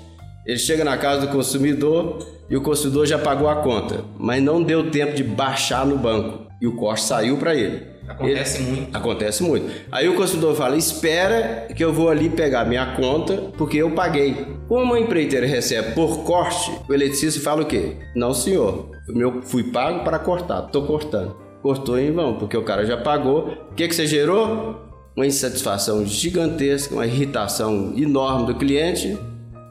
Ele 0.46 0.58
chega 0.58 0.84
na 0.84 0.98
casa 0.98 1.28
do 1.28 1.32
consumidor 1.32 2.26
e 2.50 2.58
o 2.58 2.62
consumidor 2.62 3.06
já 3.06 3.20
pagou 3.20 3.48
a 3.48 3.58
conta, 3.58 4.04
mas 4.18 4.42
não 4.42 4.64
deu 4.64 4.90
tempo 4.90 5.14
de 5.14 5.24
baixar 5.24 5.86
no 5.86 5.98
banco 5.98 6.48
e 6.60 6.68
o 6.68 6.76
corte 6.76 7.04
saiu 7.04 7.38
para 7.38 7.56
ele. 7.56 7.91
Acontece 8.12 8.62
ele, 8.62 8.72
muito. 8.72 8.98
Acontece 8.98 9.44
muito. 9.44 9.72
Aí 9.92 10.08
o 10.08 10.16
consumidor 10.16 10.56
fala: 10.56 10.76
espera 10.76 11.68
que 11.76 11.84
eu 11.84 11.94
vou 11.94 12.10
ali 12.10 12.30
pegar 12.30 12.66
minha 12.66 12.96
conta 12.96 13.38
porque 13.58 13.78
eu 13.78 13.92
paguei. 13.92 14.46
Como 14.68 14.94
a 14.94 15.00
empreiteira 15.00 15.46
recebe 15.46 15.94
por 15.94 16.24
corte, 16.24 16.72
o 16.88 16.94
eletricista 16.94 17.42
fala 17.42 17.62
o 17.62 17.66
quê? 17.66 17.98
Não, 18.16 18.34
senhor. 18.34 18.92
Eu 19.08 19.42
fui 19.42 19.64
pago 19.64 20.04
para 20.04 20.20
cortar, 20.20 20.62
tô 20.64 20.84
cortando. 20.84 21.36
Cortou 21.62 22.00
em 22.00 22.12
vão, 22.12 22.38
porque 22.38 22.58
o 22.58 22.64
cara 22.64 22.86
já 22.86 22.98
pagou. 22.98 23.50
O 23.72 23.76
que, 23.76 23.88
que 23.88 23.96
você 23.96 24.08
gerou? 24.08 24.82
Uma 25.16 25.28
insatisfação 25.28 26.06
gigantesca, 26.06 26.94
uma 26.94 27.06
irritação 27.06 27.94
enorme 27.98 28.48
do 28.48 28.56
cliente 28.56 29.18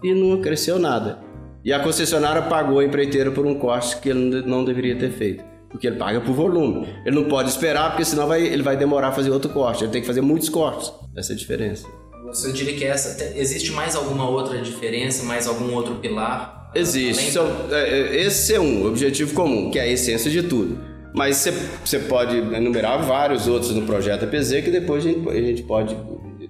e 0.02 0.14
não 0.14 0.40
cresceu 0.40 0.78
nada. 0.78 1.18
E 1.64 1.72
a 1.72 1.80
concessionária 1.80 2.42
pagou 2.42 2.78
a 2.78 2.84
empreiteira 2.84 3.30
por 3.30 3.44
um 3.44 3.54
corte 3.54 3.98
que 3.98 4.08
ele 4.08 4.42
não 4.42 4.64
deveria 4.64 4.96
ter 4.96 5.10
feito. 5.10 5.49
Porque 5.70 5.86
ele 5.86 5.96
paga 5.96 6.20
por 6.20 6.34
volume. 6.34 6.88
Ele 7.06 7.14
não 7.14 7.24
pode 7.24 7.48
esperar, 7.48 7.90
porque 7.90 8.04
senão 8.04 8.26
vai, 8.26 8.42
ele 8.42 8.62
vai 8.62 8.76
demorar 8.76 9.08
a 9.08 9.12
fazer 9.12 9.30
outro 9.30 9.50
corte. 9.50 9.84
Ele 9.84 9.92
tem 9.92 10.00
que 10.00 10.06
fazer 10.06 10.20
muitos 10.20 10.48
cortes. 10.48 10.92
Essa 11.16 11.32
é 11.32 11.34
a 11.34 11.38
diferença. 11.38 11.86
Você 12.26 12.52
diria 12.52 12.76
que 12.76 12.84
essa. 12.84 13.24
Existe 13.36 13.72
mais 13.72 13.94
alguma 13.94 14.28
outra 14.28 14.60
diferença, 14.60 15.24
mais 15.24 15.46
algum 15.46 15.72
outro 15.74 15.96
pilar? 15.96 16.70
Existe. 16.74 17.32
Só, 17.32 17.46
é, 17.70 18.16
esse 18.16 18.54
é 18.54 18.60
um 18.60 18.86
objetivo 18.86 19.34
comum, 19.34 19.70
que 19.70 19.78
é 19.78 19.82
a 19.82 19.88
essência 19.88 20.30
de 20.30 20.42
tudo. 20.42 20.78
Mas 21.12 21.48
você, 21.84 21.98
pode 21.98 22.36
enumerar 22.36 23.04
vários 23.04 23.48
outros 23.48 23.72
no 23.72 23.82
projeto 23.82 24.24
APZ 24.24 24.62
que 24.62 24.70
depois 24.70 25.04
a 25.04 25.08
gente, 25.08 25.28
a 25.28 25.34
gente 25.34 25.62
pode 25.64 25.96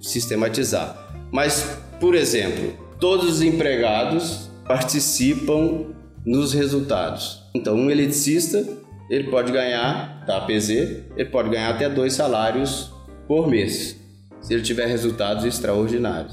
sistematizar. 0.00 1.14
Mas, 1.32 1.78
por 1.98 2.14
exemplo, 2.14 2.74
todos 2.98 3.30
os 3.30 3.42
empregados 3.42 4.50
participam 4.66 5.86
nos 6.26 6.52
resultados. 6.52 7.42
Então, 7.54 7.74
um 7.74 7.90
eletricista 7.90 8.66
ele 9.10 9.24
pode 9.24 9.50
ganhar, 9.50 10.24
da 10.24 10.36
APZ, 10.36 10.70
ele 10.70 11.28
pode 11.30 11.50
ganhar 11.50 11.70
até 11.70 11.88
dois 11.88 12.12
salários 12.12 12.92
por 13.26 13.48
mês, 13.48 13.96
se 14.40 14.54
ele 14.54 14.62
tiver 14.62 14.86
resultados 14.86 15.44
extraordinários. 15.44 16.32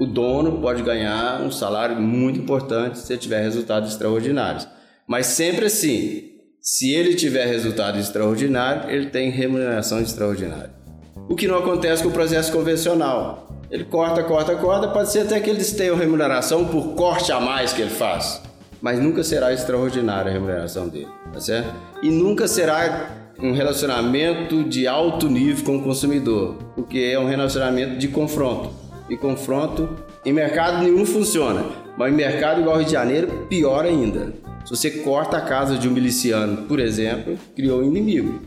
O 0.00 0.04
dono 0.04 0.60
pode 0.60 0.82
ganhar 0.82 1.40
um 1.40 1.50
salário 1.50 1.94
muito 2.00 2.40
importante 2.40 2.98
se 2.98 3.12
ele 3.12 3.20
tiver 3.20 3.40
resultados 3.40 3.92
extraordinários. 3.92 4.66
Mas 5.06 5.26
sempre 5.26 5.66
assim, 5.66 6.32
se 6.60 6.92
ele 6.92 7.14
tiver 7.14 7.46
resultado 7.46 7.98
extraordinário, 7.98 8.90
ele 8.90 9.06
tem 9.06 9.30
remuneração 9.30 10.00
extraordinária. 10.00 10.72
O 11.28 11.36
que 11.36 11.46
não 11.46 11.58
acontece 11.58 12.02
com 12.02 12.08
o 12.08 12.12
processo 12.12 12.50
convencional. 12.50 13.48
Ele 13.70 13.84
corta, 13.84 14.24
corta, 14.24 14.56
corta, 14.56 14.88
pode 14.88 15.12
ser 15.12 15.20
até 15.20 15.38
que 15.40 15.50
eles 15.50 15.72
tenham 15.72 15.96
remuneração 15.96 16.66
por 16.66 16.94
corte 16.94 17.30
a 17.30 17.38
mais 17.38 17.72
que 17.72 17.82
ele 17.82 17.90
faz 17.90 18.47
mas 18.80 19.00
nunca 19.00 19.22
será 19.22 19.52
extraordinária 19.52 20.30
a 20.30 20.32
remuneração 20.32 20.88
dele, 20.88 21.08
tá 21.32 21.40
certo? 21.40 21.74
E 22.02 22.10
nunca 22.10 22.46
será 22.46 23.10
um 23.40 23.52
relacionamento 23.52 24.64
de 24.64 24.86
alto 24.86 25.28
nível 25.28 25.64
com 25.64 25.76
o 25.76 25.82
consumidor, 25.82 26.56
porque 26.74 26.98
é 26.98 27.18
um 27.18 27.28
relacionamento 27.28 27.96
de 27.96 28.08
confronto. 28.08 28.70
E 29.08 29.16
confronto 29.16 29.88
em 30.24 30.32
mercado 30.32 30.82
nenhum 30.82 31.06
funciona, 31.06 31.64
mas 31.96 32.12
em 32.12 32.16
mercado 32.16 32.60
igual 32.60 32.74
ao 32.74 32.80
Rio 32.80 32.86
de 32.86 32.92
Janeiro, 32.92 33.46
pior 33.48 33.84
ainda. 33.84 34.32
Se 34.64 34.70
você 34.70 34.90
corta 34.90 35.38
a 35.38 35.40
casa 35.40 35.78
de 35.78 35.88
um 35.88 35.92
miliciano, 35.92 36.64
por 36.64 36.78
exemplo, 36.78 37.38
criou 37.56 37.80
um 37.80 37.84
inimigo. 37.84 38.40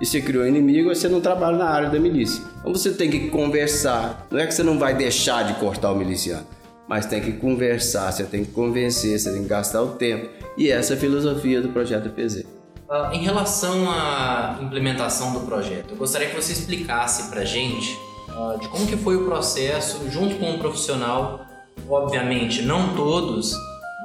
E 0.00 0.06
se 0.06 0.20
criou 0.20 0.44
um 0.44 0.48
inimigo, 0.48 0.88
você 0.88 1.08
não 1.08 1.20
trabalha 1.20 1.56
na 1.56 1.66
área 1.66 1.90
da 1.90 1.98
milícia. 2.00 2.42
Então 2.60 2.72
você 2.72 2.90
tem 2.90 3.10
que 3.10 3.28
conversar. 3.30 4.26
Não 4.30 4.38
é 4.38 4.46
que 4.46 4.54
você 4.54 4.62
não 4.62 4.78
vai 4.78 4.94
deixar 4.94 5.44
de 5.44 5.54
cortar 5.54 5.92
o 5.92 5.96
miliciano 5.96 6.46
mas 6.88 7.04
tem 7.04 7.20
que 7.20 7.32
conversar, 7.32 8.10
você 8.10 8.24
tem 8.24 8.44
que 8.44 8.50
convencer, 8.52 9.18
você 9.18 9.30
tem 9.30 9.42
que 9.42 9.48
gastar 9.48 9.82
o 9.82 9.90
tempo. 9.90 10.30
E 10.56 10.70
essa 10.70 10.94
é 10.94 10.96
a 10.96 10.98
filosofia 10.98 11.60
do 11.60 11.68
projeto 11.68 12.08
PZ. 12.10 12.44
Uh, 12.88 13.12
em 13.12 13.22
relação 13.22 13.90
à 13.90 14.58
implementação 14.62 15.34
do 15.34 15.40
projeto, 15.40 15.90
eu 15.90 15.96
gostaria 15.96 16.30
que 16.30 16.34
você 16.34 16.52
explicasse 16.52 17.28
para 17.28 17.44
gente 17.44 17.94
uh, 18.30 18.58
de 18.58 18.66
como 18.68 18.86
que 18.86 18.96
foi 18.96 19.16
o 19.16 19.26
processo 19.26 20.10
junto 20.10 20.36
com 20.36 20.52
o 20.52 20.58
profissional. 20.58 21.46
Obviamente, 21.88 22.62
não 22.62 22.96
todos, 22.96 23.54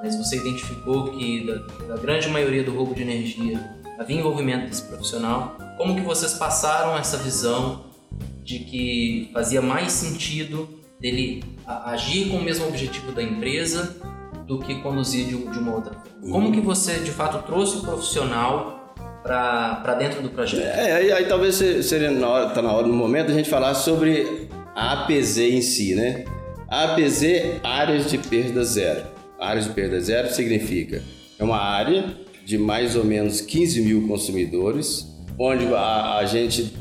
mas 0.01 0.17
você 0.17 0.35
identificou 0.35 1.11
que 1.11 1.47
da, 1.47 1.93
da 1.95 2.01
grande 2.01 2.27
maioria 2.27 2.63
do 2.63 2.75
roubo 2.75 2.93
de 2.93 3.01
energia 3.01 3.57
havia 3.97 4.19
envolvimento 4.19 4.67
desse 4.67 4.83
profissional. 4.83 5.57
Como 5.77 5.95
que 5.95 6.01
vocês 6.01 6.33
passaram 6.33 6.97
essa 6.97 7.17
visão 7.17 7.85
de 8.43 8.59
que 8.59 9.29
fazia 9.33 9.61
mais 9.61 9.93
sentido 9.93 10.82
dele 11.03 11.43
agir 11.67 12.29
com 12.29 12.37
o 12.37 12.41
mesmo 12.41 12.65
objetivo 12.65 13.11
da 13.11 13.21
empresa 13.21 13.97
do 14.47 14.59
que 14.59 14.75
conduzir 14.75 15.25
de, 15.25 15.35
de 15.35 15.59
uma 15.59 15.75
outra 15.75 15.93
forma? 15.93 16.31
Como 16.31 16.51
que 16.53 16.61
você 16.61 16.99
de 16.99 17.11
fato 17.11 17.45
trouxe 17.45 17.77
o 17.77 17.81
profissional 17.81 18.95
para 19.21 19.95
dentro 19.99 20.21
do 20.21 20.29
projeto? 20.29 20.63
É, 20.63 20.93
aí, 20.93 21.11
aí 21.11 21.25
talvez 21.25 21.55
seria 21.55 22.09
na 22.09 22.29
hora, 22.29 22.49
tá 22.51 22.61
na 22.61 22.71
hora 22.71 22.87
no 22.87 22.93
momento 22.93 23.31
a 23.31 23.33
gente 23.33 23.49
falar 23.49 23.75
sobre 23.75 24.47
a 24.73 25.03
APZ 25.03 25.39
em 25.39 25.61
si, 25.61 25.93
né? 25.93 26.23
A 26.69 26.93
APZ, 26.93 27.23
áreas 27.61 28.09
de 28.09 28.17
perda 28.17 28.63
zero. 28.63 29.03
Áreas 29.37 29.65
de 29.65 29.71
perda 29.71 29.99
zero 29.99 30.33
significa 30.33 31.03
é 31.37 31.43
uma 31.43 31.59
área 31.59 32.15
de 32.45 32.57
mais 32.57 32.95
ou 32.95 33.03
menos 33.03 33.41
15 33.41 33.81
mil 33.81 34.07
consumidores, 34.07 35.05
onde 35.37 35.65
a, 35.73 36.17
a 36.17 36.25
gente 36.25 36.73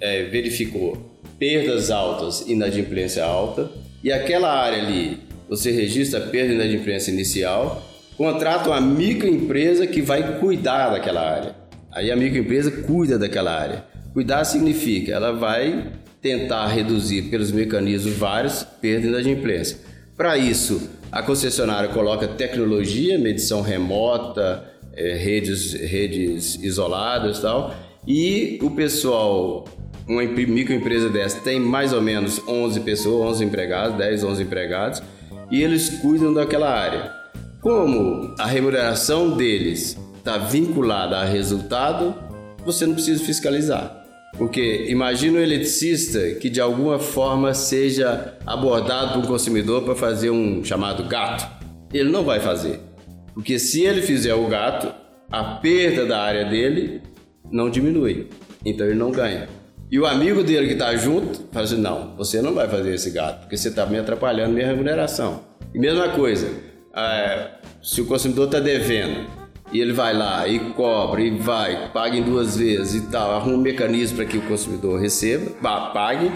é, 0.00 0.24
verificou 0.24 1.15
perdas 1.38 1.90
altas 1.90 2.44
e 2.46 2.52
inadimplência 2.52 3.24
alta, 3.24 3.70
e 4.02 4.12
aquela 4.12 4.52
área 4.52 4.78
ali 4.78 5.20
você 5.48 5.70
registra 5.70 6.20
perda 6.20 6.52
e 6.52 6.56
inadimplência 6.56 7.10
inicial, 7.10 7.82
contrata 8.16 8.68
uma 8.70 8.80
microempresa 8.80 9.86
que 9.86 10.02
vai 10.02 10.38
cuidar 10.38 10.90
daquela 10.90 11.20
área. 11.20 11.54
Aí 11.92 12.10
a 12.10 12.16
microempresa 12.16 12.70
cuida 12.70 13.18
daquela 13.18 13.52
área. 13.52 13.84
Cuidar 14.12 14.44
significa 14.44 15.12
ela 15.12 15.32
vai 15.32 15.92
tentar 16.20 16.66
reduzir 16.68 17.22
pelos 17.22 17.52
mecanismos 17.52 18.14
vários 18.14 18.62
perda 18.62 19.06
e 19.06 19.10
inadimplência. 19.10 19.78
Para 20.16 20.36
isso, 20.36 20.90
a 21.12 21.22
concessionária 21.22 21.90
coloca 21.90 22.26
tecnologia, 22.26 23.18
medição 23.18 23.60
remota, 23.60 24.64
é, 24.94 25.14
redes, 25.14 25.74
redes 25.74 26.56
isoladas 26.62 27.38
e 27.38 27.42
tal, 27.42 27.74
e 28.06 28.58
o 28.62 28.70
pessoal, 28.70 29.66
uma 30.08 30.22
microempresa 30.22 31.08
dessa 31.08 31.40
tem 31.40 31.58
mais 31.58 31.92
ou 31.92 32.00
menos 32.00 32.40
11 32.46 32.80
pessoas, 32.80 33.36
11 33.36 33.44
empregados, 33.44 33.98
10, 33.98 34.24
11 34.24 34.42
empregados, 34.42 35.02
e 35.50 35.62
eles 35.62 35.88
cuidam 36.00 36.32
daquela 36.32 36.70
área. 36.70 37.12
Como 37.60 38.34
a 38.38 38.46
remuneração 38.46 39.36
deles 39.36 39.98
está 40.18 40.38
vinculada 40.38 41.16
a 41.16 41.24
resultado, 41.24 42.14
você 42.64 42.86
não 42.86 42.94
precisa 42.94 43.24
fiscalizar. 43.24 44.04
Porque 44.36 44.86
imagina 44.88 45.38
um 45.38 45.42
eletricista 45.42 46.34
que 46.34 46.50
de 46.50 46.60
alguma 46.60 46.98
forma 46.98 47.54
seja 47.54 48.36
abordado 48.46 49.14
por 49.14 49.24
um 49.24 49.26
consumidor 49.26 49.82
para 49.82 49.94
fazer 49.94 50.30
um 50.30 50.62
chamado 50.62 51.04
gato. 51.04 51.48
Ele 51.92 52.10
não 52.10 52.22
vai 52.22 52.38
fazer. 52.38 52.80
Porque 53.32 53.58
se 53.58 53.82
ele 53.82 54.02
fizer 54.02 54.34
o 54.34 54.46
gato, 54.46 54.92
a 55.30 55.42
perda 55.56 56.04
da 56.04 56.20
área 56.20 56.44
dele 56.44 57.00
não 57.50 57.70
diminui. 57.70 58.28
Então 58.64 58.86
ele 58.86 58.98
não 58.98 59.10
ganha. 59.10 59.48
E 59.88 60.00
o 60.00 60.06
amigo 60.06 60.42
dele 60.42 60.66
que 60.66 60.72
está 60.72 60.96
junto 60.96 61.44
fala 61.52 61.64
assim: 61.64 61.80
não, 61.80 62.16
você 62.16 62.42
não 62.42 62.52
vai 62.54 62.68
fazer 62.68 62.94
esse 62.94 63.10
gato, 63.10 63.40
porque 63.40 63.56
você 63.56 63.68
está 63.68 63.86
me 63.86 63.98
atrapalhando 63.98 64.52
minha 64.52 64.66
remuneração. 64.66 65.44
E 65.72 65.78
mesma 65.78 66.08
coisa, 66.08 66.50
é, 66.94 67.50
se 67.82 68.00
o 68.00 68.06
consumidor 68.06 68.46
está 68.46 68.58
devendo 68.58 69.26
e 69.72 69.80
ele 69.80 69.92
vai 69.92 70.12
lá 70.12 70.46
e 70.48 70.58
cobra 70.72 71.20
e 71.20 71.30
vai, 71.30 71.90
paga 71.92 72.16
em 72.16 72.22
duas 72.22 72.56
vezes 72.56 72.94
e 72.94 73.06
tal, 73.08 73.32
arruma 73.32 73.56
um 73.56 73.60
mecanismo 73.60 74.16
para 74.16 74.26
que 74.26 74.38
o 74.38 74.42
consumidor 74.42 75.00
receba, 75.00 75.50
pague, 75.92 76.32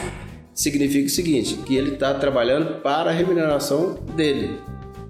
significa 0.55 1.07
o 1.07 1.11
seguinte: 1.11 1.57
que 1.57 1.75
ele 1.75 1.95
está 1.95 2.15
trabalhando 2.15 2.81
para 2.83 3.11
a 3.11 3.13
remuneração 3.13 3.99
dele. 4.15 4.59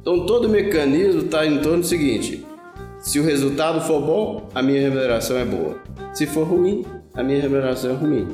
Então 0.00 0.24
todo 0.24 0.46
o 0.46 0.48
mecanismo 0.48 1.22
está 1.22 1.44
em 1.44 1.60
torno 1.60 1.80
do 1.80 1.86
seguinte: 1.86 2.46
se 3.00 3.20
o 3.20 3.22
resultado 3.22 3.82
for 3.82 4.00
bom, 4.00 4.48
a 4.54 4.62
minha 4.62 4.80
remuneração 4.80 5.36
é 5.36 5.44
boa. 5.44 5.78
Se 6.14 6.26
for 6.26 6.44
ruim, 6.44 6.84
a 7.20 7.24
minha 7.24 7.40
remuneração 7.40 7.90
é 7.90 7.94
ruim. 7.94 8.28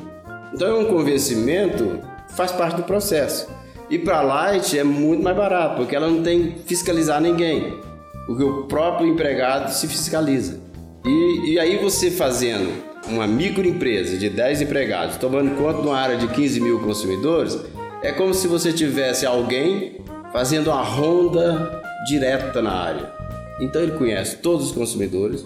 Então 0.53 0.67
é 0.67 0.73
um 0.73 0.85
convencimento, 0.85 1.99
faz 2.29 2.51
parte 2.51 2.77
do 2.77 2.83
processo. 2.83 3.47
E 3.89 3.99
para 3.99 4.19
a 4.19 4.21
Light 4.21 4.77
é 4.77 4.83
muito 4.83 5.23
mais 5.23 5.35
barato, 5.35 5.75
porque 5.75 5.95
ela 5.95 6.07
não 6.09 6.23
tem 6.23 6.51
que 6.51 6.59
fiscalizar 6.65 7.21
ninguém, 7.21 7.77
porque 8.25 8.43
o 8.43 8.63
próprio 8.63 9.07
empregado 9.07 9.71
se 9.71 9.87
fiscaliza. 9.87 10.59
E, 11.05 11.53
e 11.53 11.59
aí 11.59 11.77
você 11.77 12.11
fazendo 12.11 12.69
uma 13.07 13.25
microempresa 13.25 14.17
de 14.17 14.29
10 14.29 14.63
empregados, 14.63 15.17
tomando 15.17 15.55
conta 15.55 15.81
de 15.81 15.87
uma 15.87 15.97
área 15.97 16.17
de 16.17 16.27
15 16.27 16.59
mil 16.59 16.79
consumidores, 16.79 17.57
é 18.01 18.11
como 18.11 18.33
se 18.33 18.47
você 18.47 18.73
tivesse 18.73 19.25
alguém 19.25 19.97
fazendo 20.33 20.69
uma 20.69 20.83
ronda 20.83 21.81
direta 22.07 22.61
na 22.61 22.71
área. 22.71 23.11
Então 23.59 23.81
ele 23.81 23.93
conhece 23.93 24.37
todos 24.37 24.67
os 24.67 24.71
consumidores, 24.71 25.45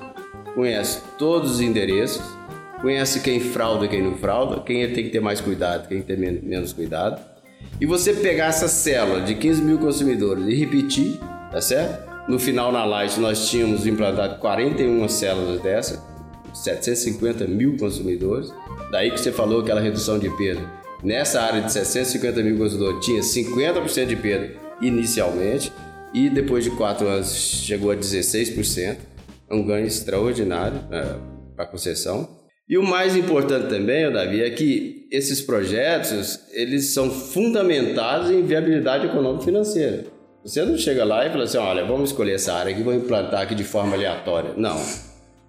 conhece 0.56 1.00
todos 1.18 1.52
os 1.52 1.62
endereços, 1.62 2.24
conhece 2.82 3.20
quem 3.20 3.40
frauda 3.40 3.86
e 3.86 3.90
quem 3.90 4.02
não 4.02 4.18
frauda, 4.18 4.62
quem 4.62 4.92
tem 4.92 5.04
que 5.04 5.10
ter 5.10 5.22
mais 5.22 5.40
cuidado, 5.40 5.88
quem 5.88 6.02
tem 6.02 6.18
menos 6.18 6.74
cuidado 6.74 7.32
e 7.80 7.86
você 7.86 8.14
pegar 8.14 8.48
essa 8.48 8.68
célula 8.68 9.22
de 9.22 9.36
15 9.36 9.62
mil 9.62 9.80
consumidores 9.80 10.46
e 10.48 10.54
repetir, 10.54 11.20
tá 11.52 11.60
certo? 11.60 12.12
No 12.30 12.38
final, 12.38 12.72
na 12.72 12.86
Light, 12.86 13.20
nós 13.20 13.50
tínhamos 13.50 13.88
implantado 13.88 14.40
41 14.40 15.08
células 15.10 15.62
dessa, 15.62 16.04
750 16.54 17.48
mil 17.48 17.78
consumidores. 17.78 18.54
Daí 18.92 19.10
que 19.10 19.20
você 19.20 19.32
falou 19.32 19.62
aquela 19.62 19.82
redução 19.82 20.20
de 20.20 20.30
perda. 20.38 20.62
Nessa 21.04 21.42
área 21.42 21.62
de 21.62 21.74
750 21.74 22.44
mil 22.44 22.58
consumidores, 22.58 23.04
tinha 23.04 23.22
50% 23.22 24.06
de 24.06 24.16
perda 24.16 24.52
inicialmente 24.80 25.74
e 26.14 26.30
depois 26.30 26.64
de 26.64 26.70
4 26.72 27.08
anos 27.08 27.34
chegou 27.34 27.90
a 27.90 27.96
16%. 27.96 28.98
É 29.50 29.56
um 29.56 29.66
ganho 29.66 29.88
extraordinário 29.88 30.80
né, 30.88 31.18
para 31.56 31.66
a 31.66 31.68
concessão. 31.68 32.41
E 32.72 32.78
o 32.78 32.84
mais 32.84 33.18
importante 33.18 33.68
também, 33.68 34.10
Davi, 34.10 34.42
é 34.42 34.50
que 34.50 35.06
esses 35.12 35.42
projetos 35.42 36.40
eles 36.54 36.94
são 36.94 37.12
fundamentados 37.12 38.32
em 38.32 38.42
viabilidade 38.44 39.08
econômica 39.08 39.44
financeira. 39.44 40.06
Você 40.42 40.64
não 40.64 40.78
chega 40.78 41.04
lá 41.04 41.28
e 41.28 41.30
fala 41.30 41.44
assim, 41.44 41.58
olha, 41.58 41.84
vamos 41.84 42.12
escolher 42.12 42.36
essa 42.36 42.54
área 42.54 42.72
aqui, 42.72 42.82
vou 42.82 42.94
implantar 42.94 43.42
aqui 43.42 43.54
de 43.54 43.66
forma 43.66 43.94
aleatória. 43.94 44.54
Não. 44.56 44.78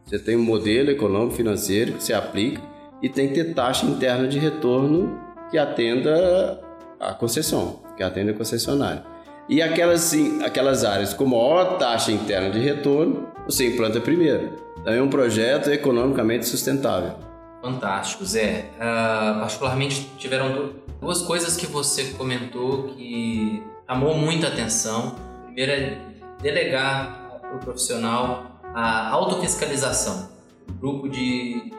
Você 0.05 0.19
tem 0.19 0.37
um 0.37 0.43
modelo 0.43 0.91
econômico 0.91 1.37
financeiro 1.37 1.93
que 1.93 2.03
se 2.03 2.13
aplica 2.13 2.61
e 3.01 3.09
tem 3.09 3.29
que 3.29 3.35
ter 3.35 3.55
taxa 3.55 3.87
interna 3.87 4.27
de 4.27 4.41
retorno 4.41 5.17
que 5.49 5.57
atenda 5.57 6.61
a 6.99 7.15
concessão, 7.15 7.85
que 7.97 8.03
atenda 8.03 8.33
a 8.33 8.35
concessionária. 8.35 9.05
E 9.49 9.63
aquelas, 9.63 10.01
sim, 10.01 10.43
aquelas 10.43 10.85
áreas 10.85 11.15
com 11.15 11.27
maior 11.27 11.79
taxa 11.79 12.11
interna 12.11 12.51
de 12.51 12.59
retorno, 12.59 13.29
você 13.47 13.69
implanta 13.69 14.01
primeiro. 14.01 14.62
Então, 14.83 14.93
é 14.93 15.01
um 15.01 15.09
projeto 15.09 15.71
economicamente 15.71 16.45
sustentável. 16.45 17.15
Fantástico, 17.63 18.25
Zé. 18.25 18.71
Uh, 18.75 19.39
particularmente 19.39 20.11
tiveram 20.19 20.73
duas 21.01 21.23
coisas 21.23 21.57
que 21.57 21.67
você 21.67 22.07
comentou 22.19 22.89
que 22.89 23.63
chamou 23.89 24.17
muita 24.17 24.49
atenção. 24.49 25.15
Primeiro 25.45 25.71
é 25.71 25.99
delegar 26.43 27.39
para 27.41 27.57
o 27.57 27.59
profissional 27.61 28.61
a 28.75 29.11
autofiscalização, 29.11 30.31
um 30.69 30.73
grupo 30.75 31.09
de 31.09 31.73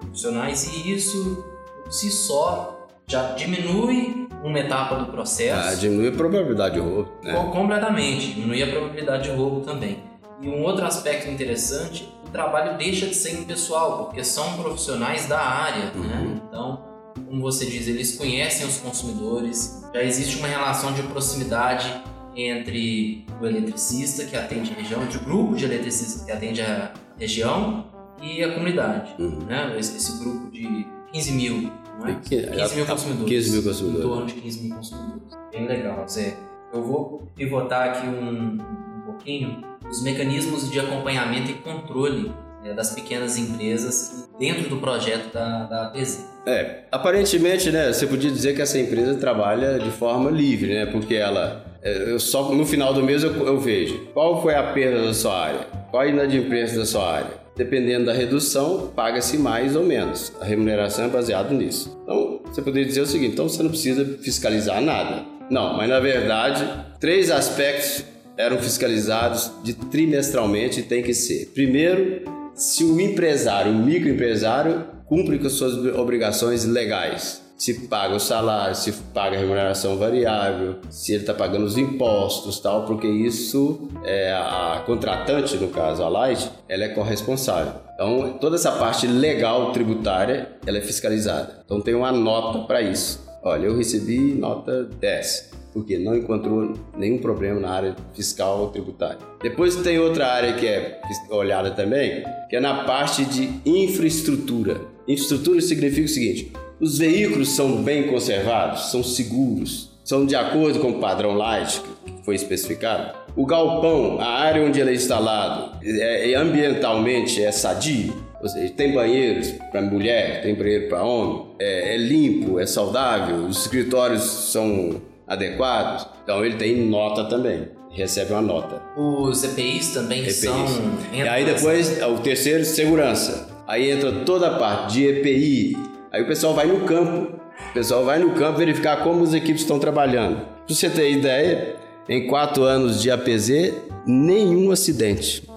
profissionais 0.00 0.72
e 0.72 0.92
isso 0.92 1.44
por 1.84 1.92
si 1.92 2.10
só 2.10 2.88
já 3.06 3.32
diminui 3.32 4.28
uma 4.42 4.58
etapa 4.58 4.96
do 4.96 5.12
processo. 5.12 5.68
Ah, 5.68 5.74
diminui 5.74 6.08
a 6.08 6.12
probabilidade 6.12 6.74
de 6.76 6.80
roubo. 6.80 7.12
Né? 7.22 7.34
Completamente, 7.52 8.32
diminui 8.32 8.62
a 8.62 8.68
probabilidade 8.68 9.24
de 9.24 9.30
roubo 9.30 9.60
também. 9.60 10.11
E 10.42 10.48
um 10.48 10.62
outro 10.62 10.84
aspecto 10.84 11.30
interessante 11.30 12.12
trabalho 12.32 12.76
deixa 12.76 13.06
de 13.06 13.14
ser 13.14 13.38
impessoal, 13.38 14.06
porque 14.06 14.24
são 14.24 14.56
profissionais 14.56 15.26
da 15.28 15.38
área, 15.38 15.84
né? 15.84 15.92
uhum. 15.94 16.02
né? 16.02 16.40
Então, 16.48 16.84
como 17.26 17.42
você 17.42 17.66
diz, 17.66 17.86
eles 17.86 18.16
conhecem 18.16 18.66
os 18.66 18.78
consumidores, 18.78 19.86
já 19.94 20.02
existe 20.02 20.38
uma 20.38 20.48
relação 20.48 20.92
de 20.94 21.02
proximidade 21.02 22.02
entre 22.34 23.26
o 23.40 23.46
eletricista 23.46 24.24
que 24.24 24.34
atende 24.34 24.72
a 24.72 24.74
região, 24.80 25.02
entre 25.02 25.18
o 25.18 25.20
grupo 25.20 25.54
de 25.54 25.66
eletricistas 25.66 26.24
que 26.24 26.32
atende 26.32 26.62
a 26.62 26.94
região 27.18 27.86
e 28.22 28.42
a 28.42 28.54
comunidade, 28.54 29.14
uhum. 29.18 29.40
né? 29.46 29.76
Esse, 29.78 29.96
esse, 29.96 30.18
grupo 30.18 30.50
de 30.50 30.86
15 31.12 31.32
mil, 31.32 31.72
não 31.98 32.06
é? 32.08 32.18
15 32.22 32.76
mil 32.76 32.86
consumidores. 32.86 33.30
15 33.30 33.50
mil 33.50 33.62
consumidores. 33.62 34.04
Em 34.04 34.08
torno 34.08 34.26
de 34.26 34.34
15 34.34 34.62
mil 34.62 34.76
consumidores. 34.76 35.38
Bem 35.52 35.66
legal, 35.66 36.08
Zé. 36.08 36.36
Eu 36.72 36.82
vou 36.82 37.28
pivotar 37.34 37.90
aqui 37.90 38.06
um, 38.06 38.54
um 38.54 39.02
pouquinho 39.04 39.71
os 39.92 40.02
mecanismos 40.02 40.70
de 40.70 40.80
acompanhamento 40.80 41.50
e 41.50 41.54
controle 41.54 42.32
né, 42.64 42.72
das 42.72 42.94
pequenas 42.94 43.36
empresas 43.36 44.26
dentro 44.38 44.70
do 44.70 44.78
projeto 44.78 45.30
da, 45.34 45.64
da 45.64 45.86
APZ. 45.88 46.24
É, 46.46 46.84
aparentemente, 46.90 47.70
né, 47.70 47.92
você 47.92 48.06
podia 48.06 48.30
dizer 48.30 48.54
que 48.54 48.62
essa 48.62 48.78
empresa 48.78 49.14
trabalha 49.16 49.78
de 49.78 49.90
forma 49.90 50.30
livre, 50.30 50.72
né, 50.72 50.86
porque 50.86 51.14
ela, 51.14 51.62
é, 51.82 52.10
eu 52.10 52.18
só 52.18 52.54
no 52.54 52.64
final 52.64 52.94
do 52.94 53.02
mês 53.02 53.22
eu, 53.22 53.34
eu 53.46 53.60
vejo 53.60 53.98
qual 54.14 54.40
foi 54.40 54.54
a 54.54 54.62
perda 54.72 55.04
da 55.04 55.12
sua 55.12 55.38
área, 55.38 55.60
qual 55.90 56.02
a 56.02 56.06
inadimplência 56.06 56.78
da 56.78 56.86
sua 56.86 57.12
área, 57.12 57.42
Dependendo 57.54 58.06
da 58.06 58.14
redução, 58.14 58.90
paga-se 58.96 59.36
mais 59.36 59.76
ou 59.76 59.84
menos. 59.84 60.32
A 60.40 60.44
remuneração 60.46 61.04
é 61.04 61.08
baseada 61.08 61.52
nisso. 61.52 62.00
Então, 62.02 62.40
você 62.46 62.62
poderia 62.62 62.88
dizer 62.88 63.02
o 63.02 63.06
seguinte: 63.06 63.32
então 63.32 63.46
você 63.46 63.62
não 63.62 63.68
precisa 63.68 64.06
fiscalizar 64.22 64.80
nada. 64.80 65.22
Não, 65.50 65.76
mas 65.76 65.86
na 65.86 66.00
verdade, 66.00 66.66
três 66.98 67.30
aspectos 67.30 68.06
eram 68.36 68.58
fiscalizados 68.58 69.50
de 69.62 69.74
trimestralmente 69.74 70.80
e 70.80 70.82
tem 70.82 71.02
que 71.02 71.14
ser. 71.14 71.50
Primeiro, 71.54 72.22
se 72.54 72.84
o 72.84 73.00
empresário, 73.00 73.72
o 73.72 73.74
microempresário, 73.74 74.84
cumpre 75.06 75.38
com 75.38 75.48
suas 75.48 75.74
obrigações 75.96 76.64
legais 76.64 77.42
se 77.62 77.86
paga 77.86 78.16
o 78.16 78.18
salário, 78.18 78.74
se 78.74 78.90
paga 78.90 79.36
a 79.36 79.38
remuneração 79.38 79.96
variável, 79.96 80.78
se 80.90 81.12
ele 81.12 81.22
está 81.22 81.32
pagando 81.32 81.64
os 81.64 81.78
impostos, 81.78 82.58
tal, 82.58 82.84
porque 82.86 83.06
isso 83.06 83.88
é 84.02 84.32
a 84.32 84.82
contratante, 84.84 85.56
no 85.58 85.68
caso 85.68 86.02
a 86.02 86.08
Light, 86.08 86.50
ela 86.68 86.82
é 86.82 86.88
corresponsável. 86.88 87.74
Então 87.94 88.36
toda 88.40 88.56
essa 88.56 88.72
parte 88.72 89.06
legal 89.06 89.70
tributária, 89.70 90.56
ela 90.66 90.78
é 90.78 90.80
fiscalizada. 90.80 91.62
Então 91.64 91.80
tem 91.80 91.94
uma 91.94 92.10
nota 92.10 92.66
para 92.66 92.82
isso. 92.82 93.24
Olha, 93.44 93.66
eu 93.66 93.76
recebi 93.76 94.34
nota 94.34 94.82
10 94.98 95.61
porque 95.72 95.98
não 95.98 96.16
encontrou 96.16 96.74
nenhum 96.96 97.18
problema 97.18 97.60
na 97.60 97.70
área 97.70 97.96
fiscal 98.12 98.60
ou 98.60 98.68
tributária. 98.68 99.18
Depois 99.42 99.76
tem 99.76 99.98
outra 99.98 100.26
área 100.26 100.54
que 100.54 100.66
é 100.66 101.00
olhada 101.30 101.70
também, 101.70 102.24
que 102.48 102.56
é 102.56 102.60
na 102.60 102.84
parte 102.84 103.24
de 103.24 103.48
infraestrutura. 103.64 104.80
Infraestrutura 105.08 105.60
significa 105.60 106.06
o 106.06 106.08
seguinte: 106.08 106.52
os 106.80 106.98
veículos 106.98 107.50
são 107.50 107.82
bem 107.82 108.08
conservados, 108.08 108.90
são 108.90 109.02
seguros, 109.02 109.90
são 110.04 110.26
de 110.26 110.34
acordo 110.34 110.80
com 110.80 110.90
o 110.90 111.00
padrão 111.00 111.34
Light 111.34 111.80
que 112.04 112.24
foi 112.24 112.34
especificado. 112.34 113.14
O 113.34 113.46
galpão, 113.46 114.20
a 114.20 114.26
área 114.26 114.62
onde 114.62 114.80
ele 114.80 114.90
é 114.90 114.94
instalado, 114.94 115.78
é, 115.82 116.32
é 116.32 116.34
ambientalmente 116.34 117.42
é 117.42 117.50
sadio, 117.50 118.12
ou 118.42 118.48
seja, 118.48 118.72
tem 118.74 118.92
banheiros 118.92 119.52
para 119.70 119.80
mulher, 119.80 120.42
tem 120.42 120.54
banheiro 120.54 120.88
para 120.88 121.02
homem, 121.02 121.46
é, 121.58 121.94
é, 121.94 121.96
limpo, 121.96 122.58
é 122.58 122.66
saudável, 122.66 123.36
os 123.46 123.62
escritórios 123.62 124.22
são 124.22 125.00
adequados, 125.26 126.06
então 126.22 126.44
ele 126.44 126.56
tem 126.56 126.76
nota 126.76 127.24
também, 127.24 127.68
recebe 127.90 128.32
uma 128.32 128.42
nota. 128.42 128.82
Os 128.96 129.44
EPIs 129.44 129.94
também 129.94 130.20
EPIs. 130.20 130.36
são. 130.36 130.66
E 131.12 131.22
aí 131.22 131.44
depois 131.44 132.02
o 132.02 132.18
terceiro 132.18 132.64
segurança, 132.64 133.48
aí 133.66 133.90
entra 133.90 134.12
toda 134.24 134.48
a 134.48 134.58
parte 134.58 134.94
de 134.94 135.06
EPI, 135.06 135.76
Aí 136.12 136.22
o 136.22 136.26
pessoal 136.26 136.52
vai 136.52 136.66
no 136.66 136.80
campo, 136.80 137.40
o 137.70 137.72
pessoal 137.72 138.04
vai 138.04 138.18
no 138.18 138.34
campo 138.34 138.58
verificar 138.58 139.02
como 139.02 139.24
as 139.24 139.32
equipes 139.32 139.62
estão 139.62 139.78
trabalhando. 139.78 140.42
Para 140.66 140.74
você 140.74 140.90
ter 140.90 141.10
ideia, 141.10 141.76
em 142.06 142.26
quatro 142.26 142.64
anos 142.64 143.00
de 143.00 143.10
APZ, 143.10 143.72
nenhum 144.06 144.70
acidente 144.70 145.50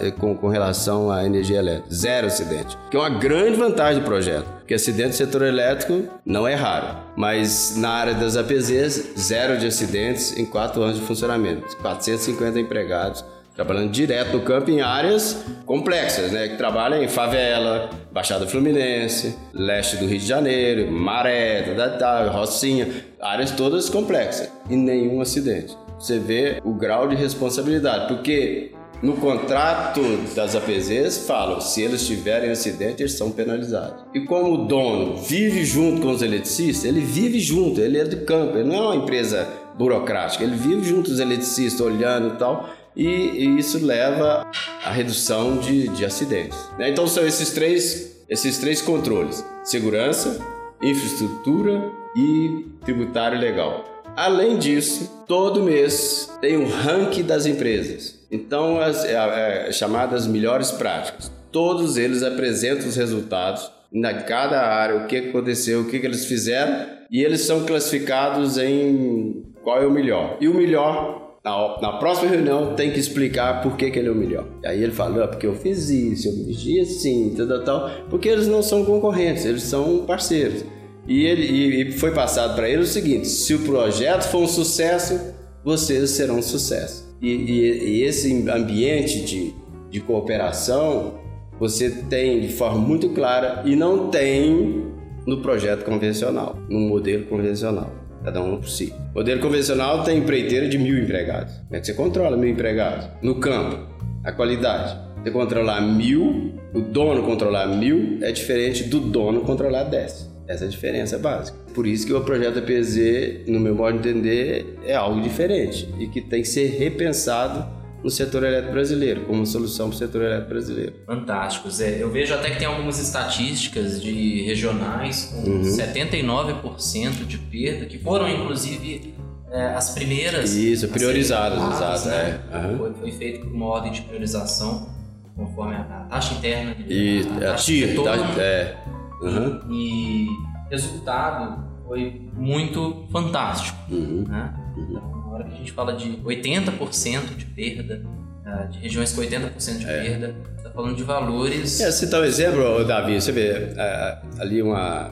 eh, 0.00 0.10
com, 0.10 0.48
relação 0.48 1.10
à 1.10 1.24
energia 1.24 1.58
elétrica. 1.58 1.94
Zero 1.94 2.26
acidente. 2.26 2.76
Que 2.90 2.96
é 2.96 3.00
uma 3.00 3.10
grande 3.10 3.56
vantagem 3.56 4.00
do 4.00 4.04
projeto. 4.04 4.46
Porque 4.58 4.74
acidente 4.74 5.08
no 5.08 5.14
setor 5.14 5.42
elétrico 5.42 6.08
não 6.24 6.46
é 6.46 6.54
raro. 6.54 6.96
Mas 7.16 7.76
na 7.76 7.90
área 7.90 8.14
das 8.14 8.36
APZs, 8.36 9.12
zero 9.18 9.58
de 9.58 9.66
acidentes 9.66 10.36
em 10.36 10.44
quatro 10.44 10.82
anos 10.82 10.98
de 10.98 11.04
funcionamento. 11.04 11.76
450 11.78 12.58
empregados 12.58 13.24
trabalhando 13.54 13.90
direto 13.90 14.36
no 14.36 14.42
campo 14.42 14.70
em 14.70 14.80
áreas 14.80 15.44
complexas, 15.64 16.32
né? 16.32 16.48
Que 16.48 16.56
trabalham 16.56 17.02
em 17.02 17.08
favela, 17.08 17.88
Baixada 18.12 18.46
Fluminense, 18.46 19.36
leste 19.52 19.96
do 19.96 20.06
Rio 20.06 20.18
de 20.18 20.26
Janeiro, 20.26 20.90
Maré, 20.90 21.62
da 21.74 22.30
Rocinha, 22.30 22.88
áreas 23.20 23.52
todas 23.52 23.88
complexas 23.88 24.50
e 24.68 24.76
nenhum 24.76 25.20
acidente. 25.20 25.76
Você 25.98 26.18
vê 26.18 26.60
o 26.64 26.74
grau 26.74 27.08
de 27.08 27.14
responsabilidade, 27.14 28.08
porque 28.08 28.72
no 29.04 29.18
contrato 29.18 30.00
das 30.34 30.56
APZs 30.56 31.26
falam, 31.26 31.60
se 31.60 31.82
eles 31.82 32.06
tiverem 32.06 32.50
acidente, 32.50 33.02
eles 33.02 33.12
são 33.12 33.30
penalizados. 33.30 34.02
E 34.14 34.20
como 34.20 34.54
o 34.54 34.66
dono 34.66 35.18
vive 35.18 35.62
junto 35.62 36.00
com 36.00 36.10
os 36.10 36.22
eletricistas, 36.22 36.86
ele 36.86 37.00
vive 37.00 37.38
junto, 37.38 37.82
ele 37.82 37.98
é 37.98 38.04
do 38.04 38.24
campo, 38.24 38.56
ele 38.56 38.66
não 38.66 38.76
é 38.76 38.80
uma 38.80 38.96
empresa 38.96 39.46
burocrática, 39.76 40.42
ele 40.42 40.56
vive 40.56 40.84
junto 40.84 41.08
com 41.08 41.12
os 41.12 41.20
eletricistas, 41.20 41.82
olhando 41.82 42.34
e 42.34 42.38
tal, 42.38 42.70
e, 42.96 43.06
e 43.06 43.58
isso 43.58 43.84
leva 43.84 44.46
à 44.82 44.90
redução 44.90 45.58
de, 45.58 45.88
de 45.88 46.02
acidentes. 46.02 46.58
Né? 46.78 46.88
Então 46.88 47.06
são 47.06 47.26
esses 47.26 47.50
três, 47.50 48.24
esses 48.26 48.56
três 48.56 48.80
controles: 48.80 49.44
segurança, 49.64 50.40
infraestrutura 50.82 51.92
e 52.16 52.64
tributário 52.82 53.38
legal. 53.38 53.84
Além 54.16 54.56
disso, 54.56 55.24
todo 55.26 55.62
mês 55.62 56.30
tem 56.40 56.56
um 56.56 56.68
ranking 56.68 57.24
das 57.24 57.44
empresas. 57.44 58.13
Então, 58.30 58.80
as 58.80 59.04
é, 59.04 59.68
é, 59.68 59.72
chamadas 59.72 60.26
melhores 60.26 60.70
práticas. 60.70 61.30
Todos 61.52 61.96
eles 61.96 62.22
apresentam 62.22 62.88
os 62.88 62.96
resultados 62.96 63.70
na 63.92 64.14
cada 64.14 64.60
área, 64.60 64.96
o 64.96 65.06
que 65.06 65.16
aconteceu, 65.16 65.82
o 65.82 65.84
que, 65.88 66.00
que 66.00 66.06
eles 66.06 66.24
fizeram, 66.24 66.86
e 67.10 67.22
eles 67.22 67.42
são 67.42 67.64
classificados 67.64 68.58
em 68.58 69.44
qual 69.62 69.80
é 69.80 69.86
o 69.86 69.90
melhor. 69.90 70.36
E 70.40 70.48
o 70.48 70.54
melhor 70.54 71.38
na, 71.44 71.80
na, 71.80 71.92
próxima 71.98 72.30
reunião 72.30 72.74
tem 72.74 72.90
que 72.90 72.98
explicar 72.98 73.62
por 73.62 73.76
que, 73.76 73.90
que 73.90 73.98
ele 73.98 74.08
é 74.08 74.10
o 74.10 74.14
melhor. 74.14 74.46
Aí 74.64 74.82
ele 74.82 74.92
fala, 74.92 75.24
ah, 75.24 75.28
porque 75.28 75.46
eu 75.46 75.54
fiz 75.54 75.90
isso, 75.90 76.28
eu 76.28 76.46
mexi 76.46 76.80
assim, 76.80 77.34
tal, 77.36 77.62
tal, 77.62 77.90
porque 78.10 78.28
eles 78.28 78.48
não 78.48 78.62
são 78.62 78.84
concorrentes, 78.84 79.44
eles 79.44 79.62
são 79.62 80.04
parceiros. 80.06 80.64
E, 81.06 81.26
ele, 81.26 81.90
e 81.90 81.92
foi 81.92 82.12
passado 82.12 82.54
para 82.54 82.68
ele 82.68 82.82
o 82.82 82.86
seguinte: 82.86 83.28
se 83.28 83.54
o 83.54 83.60
projeto 83.60 84.22
for 84.24 84.42
um 84.42 84.48
sucesso, 84.48 85.34
vocês 85.62 86.10
serão 86.10 86.38
um 86.38 86.42
sucesso. 86.42 87.03
E, 87.20 87.30
e, 87.30 87.98
e 87.98 88.02
esse 88.02 88.48
ambiente 88.48 89.24
de, 89.24 89.54
de 89.90 90.00
cooperação 90.00 91.14
você 91.58 91.88
tem 92.10 92.40
de 92.40 92.48
forma 92.48 92.78
muito 92.78 93.10
clara 93.10 93.62
e 93.64 93.76
não 93.76 94.08
tem 94.08 94.92
no 95.26 95.40
projeto 95.40 95.84
convencional, 95.84 96.58
no 96.68 96.80
modelo 96.80 97.24
convencional 97.26 98.04
cada 98.24 98.42
um 98.42 98.56
por 98.56 98.68
si. 98.68 98.92
O 99.14 99.18
modelo 99.18 99.40
convencional 99.40 100.02
tem 100.02 100.18
empreiteira 100.18 100.66
de 100.66 100.78
mil 100.78 100.98
empregados. 100.98 101.54
Como 101.58 101.76
é 101.76 101.80
que 101.80 101.86
você 101.86 101.92
controla 101.92 102.36
mil 102.36 102.48
empregados? 102.48 103.06
No 103.20 103.34
campo, 103.34 103.86
a 104.24 104.32
qualidade. 104.32 104.98
Você 105.22 105.30
controlar 105.30 105.80
mil, 105.82 106.54
o 106.72 106.80
dono 106.80 107.22
controlar 107.22 107.66
mil 107.66 108.18
é 108.22 108.32
diferente 108.32 108.84
do 108.84 108.98
dono 108.98 109.42
controlar 109.42 109.84
dez. 109.84 110.33
Essa 110.46 110.64
é 110.64 110.66
a 110.66 110.70
diferença 110.70 111.18
básica. 111.18 111.56
Por 111.74 111.86
isso 111.86 112.06
que 112.06 112.12
o 112.12 112.20
projeto 112.20 112.58
APZ, 112.58 113.46
no 113.48 113.58
meu 113.58 113.74
modo 113.74 113.98
de 113.98 114.08
entender, 114.08 114.78
é 114.84 114.94
algo 114.94 115.20
diferente 115.20 115.88
e 115.98 116.06
que 116.06 116.20
tem 116.20 116.42
que 116.42 116.48
ser 116.48 116.66
repensado 116.78 117.66
no 118.04 118.10
setor 118.10 118.44
elétrico 118.44 118.72
brasileiro, 118.74 119.22
como 119.22 119.46
solução 119.46 119.88
para 119.88 119.96
o 119.96 119.98
setor 119.98 120.22
elétrico 120.22 120.50
brasileiro. 120.50 120.92
Fantástico, 121.06 121.70
Zé. 121.70 122.02
Eu 122.02 122.10
vejo 122.10 122.34
até 122.34 122.50
que 122.50 122.58
tem 122.58 122.66
algumas 122.66 123.00
estatísticas 123.00 124.00
de 124.02 124.42
regionais 124.42 125.32
com 125.32 125.50
uhum. 125.50 125.62
79% 125.62 127.26
de 127.26 127.38
perda, 127.38 127.86
que 127.86 127.98
foram 127.98 128.28
inclusive 128.28 129.14
é, 129.50 129.68
as 129.68 129.90
primeiras. 129.90 130.52
Isso, 130.52 130.86
priorizadas, 130.88 131.58
exato. 131.58 132.08
Né? 132.08 132.40
É. 132.52 132.58
Uhum. 132.58 132.76
Foi, 132.76 132.94
foi, 132.94 133.12
feito 133.12 133.46
por 133.46 133.54
uma 133.54 133.66
ordem 133.66 133.92
de 133.92 134.02
priorização, 134.02 134.90
conforme 135.34 135.74
a, 135.74 136.06
taxa 136.10 136.34
interna. 136.34 136.76
E 136.86 137.20
a, 137.20 137.36
a 137.36 137.40
taxa 137.52 137.72
de 137.72 137.86
retorno, 137.86 138.38
é. 138.38 138.76
Uhum. 139.22 139.60
E 139.70 140.28
resultado 140.70 141.64
foi 141.86 142.22
muito 142.34 143.06
fantástico. 143.10 143.78
Uhum. 143.90 144.24
Né? 144.28 144.54
Uhum. 144.76 144.86
Então, 144.90 145.14
hora 145.34 145.44
que 145.44 145.54
a 145.54 145.56
gente 145.56 145.72
fala 145.72 145.92
de 145.94 146.18
80% 146.18 147.36
de 147.36 147.44
perda, 147.46 148.02
ah, 148.46 148.64
de 148.64 148.78
regiões 148.78 149.12
com 149.12 149.20
80% 149.20 149.78
de 149.78 149.86
é. 149.86 150.02
perda, 150.02 150.34
está 150.56 150.70
falando 150.70 150.96
de 150.96 151.02
valores. 151.02 151.80
É, 151.80 151.90
citar 151.90 152.20
um 152.20 152.24
exemplo, 152.24 152.84
Davi, 152.84 153.20
você 153.20 153.32
vê 153.32 153.48
é, 153.76 154.18
ali 154.38 154.62
uma, 154.62 155.10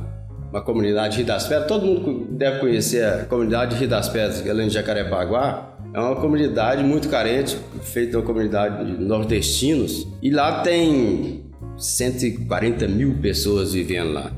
uma 0.50 0.62
comunidade 0.62 1.16
Rio 1.16 1.26
das 1.26 1.46
Pedras, 1.46 1.66
todo 1.66 1.84
mundo 1.84 2.26
deve 2.30 2.60
conhecer 2.60 3.04
a 3.04 3.24
comunidade 3.24 3.76
Rio 3.76 3.88
das 3.88 4.08
Pedras, 4.08 4.48
além 4.48 4.68
de 4.68 4.74
Jacarepaguá. 4.74 5.70
É 5.94 6.00
uma 6.00 6.16
comunidade 6.16 6.82
muito 6.82 7.08
carente, 7.10 7.58
feita 7.82 8.16
uma 8.16 8.24
comunidade 8.24 8.86
de 8.86 9.02
nordestinos, 9.02 10.08
e 10.22 10.30
lá 10.30 10.62
tem 10.62 11.51
140 11.82 12.86
mil 12.86 13.18
pessoas 13.20 13.72
vivendo 13.72 14.12
lá. 14.12 14.32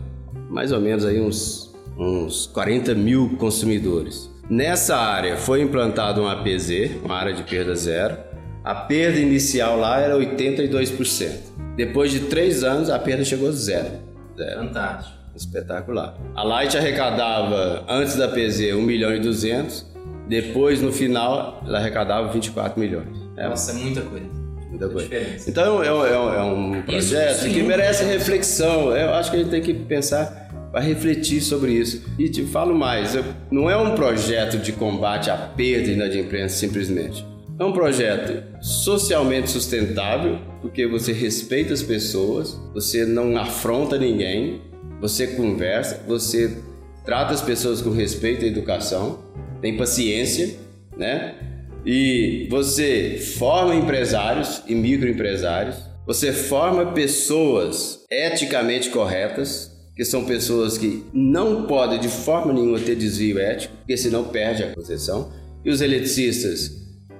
Mais 0.48 0.72
ou 0.72 0.80
menos 0.80 1.04
aí 1.04 1.20
uns, 1.20 1.74
uns 1.96 2.46
40 2.46 2.94
mil 2.94 3.36
consumidores. 3.36 4.30
Nessa 4.48 4.96
área 4.96 5.36
foi 5.36 5.60
implantado 5.60 6.22
um 6.22 6.28
APZ, 6.28 6.96
uma 7.04 7.16
área 7.16 7.34
de 7.34 7.42
perda 7.42 7.74
zero. 7.74 8.16
A 8.64 8.74
perda 8.74 9.18
inicial 9.18 9.78
lá 9.78 10.00
era 10.00 10.16
82%. 10.16 11.30
Depois 11.76 12.10
de 12.10 12.20
três 12.20 12.64
anos, 12.64 12.88
a 12.88 12.98
perda 12.98 13.24
chegou 13.24 13.48
a 13.48 13.52
zero. 13.52 13.90
zero. 14.38 14.60
Fantástico. 14.60 15.18
Espetacular. 15.34 16.16
A 16.34 16.42
Light 16.44 16.76
arrecadava, 16.76 17.84
antes 17.88 18.16
da 18.16 18.28
PZ, 18.28 18.74
1 18.74 18.80
milhão 18.80 19.14
e 19.14 19.18
200. 19.18 19.92
Depois, 20.28 20.80
no 20.80 20.92
final, 20.92 21.62
ela 21.66 21.78
arrecadava 21.78 22.32
24 22.32 22.78
milhões. 22.80 23.18
É, 23.36 23.48
Nossa, 23.48 23.72
é 23.72 23.74
muita 23.74 24.00
coisa. 24.02 24.43
Muita 24.74 24.88
coisa. 24.88 25.08
Então, 25.46 25.82
é 25.82 25.92
um, 25.92 26.04
é 26.04 26.42
um 26.42 26.82
projeto 26.82 27.46
isso, 27.46 27.54
que 27.54 27.62
merece 27.62 28.04
reflexão. 28.04 28.94
Eu 28.96 29.14
acho 29.14 29.30
que 29.30 29.36
a 29.36 29.40
gente 29.40 29.50
tem 29.50 29.62
que 29.62 29.72
pensar 29.72 30.68
para 30.72 30.80
refletir 30.80 31.40
sobre 31.40 31.72
isso. 31.72 32.02
E 32.18 32.28
te 32.28 32.42
falo 32.42 32.74
mais, 32.74 33.16
não 33.50 33.70
é 33.70 33.76
um 33.76 33.94
projeto 33.94 34.58
de 34.58 34.72
combate 34.72 35.30
à 35.30 35.36
perda 35.36 35.88
inadimplência 35.88 36.58
simplesmente. 36.66 37.24
É 37.56 37.62
um 37.62 37.72
projeto 37.72 38.42
socialmente 38.60 39.48
sustentável, 39.48 40.40
porque 40.60 40.88
você 40.88 41.12
respeita 41.12 41.72
as 41.72 41.84
pessoas, 41.84 42.60
você 42.74 43.06
não 43.06 43.36
afronta 43.36 43.96
ninguém, 43.96 44.60
você 45.00 45.28
conversa, 45.28 46.02
você 46.08 46.58
trata 47.04 47.32
as 47.32 47.40
pessoas 47.40 47.80
com 47.80 47.90
respeito 47.90 48.44
e 48.44 48.48
educação, 48.48 49.20
tem 49.60 49.76
paciência, 49.76 50.56
né? 50.96 51.36
E 51.84 52.46
você 52.50 53.18
forma 53.38 53.74
empresários 53.74 54.62
e 54.66 54.74
microempresários, 54.74 55.76
você 56.06 56.32
forma 56.32 56.92
pessoas 56.92 58.04
eticamente 58.10 58.90
corretas, 58.90 59.70
que 59.94 60.04
são 60.04 60.24
pessoas 60.24 60.76
que 60.76 61.04
não 61.12 61.66
podem 61.66 62.00
de 62.00 62.08
forma 62.08 62.52
nenhuma 62.52 62.80
ter 62.80 62.96
desvio 62.96 63.38
ético, 63.38 63.76
porque 63.76 63.96
senão 63.96 64.24
perde 64.24 64.62
a 64.62 64.74
concessão. 64.74 65.30
E 65.64 65.70
os 65.70 65.80
eletricistas, 65.80 66.70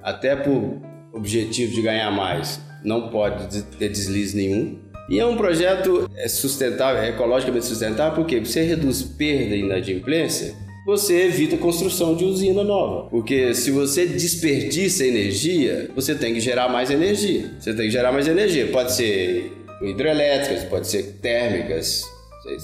até 0.03 0.35
por 0.35 0.81
objetivo 1.12 1.74
de 1.74 1.83
ganhar 1.83 2.11
mais, 2.11 2.61
não 2.83 3.09
pode 3.09 3.62
ter 3.62 3.88
deslize 3.88 4.37
nenhum. 4.37 4.79
E 5.09 5.20
é 5.20 5.27
um 5.27 5.37
projeto 5.37 6.11
é 6.16 6.27
sustentável, 6.29 7.03
é 7.03 7.11
ecologicamente 7.11 7.66
sustentável, 7.66 8.14
porque 8.14 8.40
você 8.40 8.62
reduz 8.62 9.03
perda 9.03 9.55
e 9.55 9.61
inadimplência, 9.61 10.55
você 10.85 11.23
evita 11.23 11.57
a 11.57 11.59
construção 11.59 12.14
de 12.14 12.25
usina 12.25 12.62
nova. 12.62 13.09
Porque 13.09 13.55
se 13.55 13.70
você 13.70 14.07
desperdiça 14.07 15.05
energia, 15.05 15.90
você 15.94 16.14
tem 16.14 16.35
que 16.35 16.40
gerar 16.40 16.68
mais 16.68 16.90
energia. 16.90 17.51
Você 17.59 17.73
tem 17.73 17.87
que 17.87 17.90
gerar 17.90 18.12
mais 18.12 18.29
energia. 18.29 18.66
Pode 18.66 18.92
ser 18.92 19.53
hidrelétricas, 19.83 20.64
pode 20.64 20.87
ser 20.87 21.18
térmicas, 21.23 22.05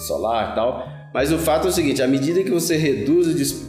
solar 0.06 0.52
e 0.52 0.54
tal. 0.54 0.88
Mas 1.14 1.32
o 1.32 1.38
fato 1.38 1.66
é 1.66 1.70
o 1.70 1.72
seguinte: 1.72 2.02
à 2.02 2.06
medida 2.06 2.42
que 2.42 2.50
você 2.50 2.76
reduz 2.76 3.26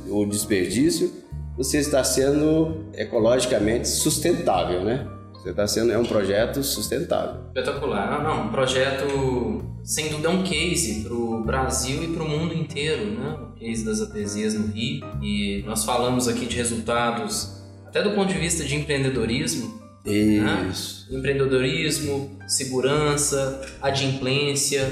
o 0.09 0.25
desperdício, 0.25 1.11
você 1.57 1.77
está 1.77 2.03
sendo 2.03 2.85
ecologicamente 2.93 3.87
sustentável, 3.87 4.83
né? 4.83 5.07
Você 5.41 5.49
está 5.49 5.67
sendo 5.67 5.91
é 5.91 5.97
um 5.97 6.05
projeto 6.05 6.61
sustentável. 6.61 7.41
Espetacular. 7.47 8.11
Não, 8.11 8.23
não, 8.23 8.47
um 8.47 8.51
projeto 8.51 9.63
sem 9.83 10.09
dúvida 10.09 10.27
é 10.27 10.31
um 10.31 10.43
case 10.43 11.01
para 11.01 11.13
o 11.15 11.43
Brasil 11.43 12.03
e 12.03 12.07
para 12.09 12.21
o 12.21 12.29
mundo 12.29 12.53
inteiro, 12.53 13.05
né? 13.19 13.37
O 13.41 13.59
case 13.59 13.83
das 13.83 14.01
APZs 14.01 14.53
no 14.53 14.67
Rio. 14.67 15.03
E 15.19 15.63
nós 15.65 15.83
falamos 15.83 16.27
aqui 16.27 16.45
de 16.45 16.55
resultados 16.55 17.59
até 17.87 18.03
do 18.03 18.11
ponto 18.11 18.31
de 18.31 18.37
vista 18.39 18.63
de 18.63 18.75
empreendedorismo. 18.75 19.81
Né? 20.05 20.69
Isso. 20.71 21.11
Né? 21.11 21.17
Empreendedorismo, 21.17 22.37
segurança, 22.47 23.61
adimplência, 23.81 24.87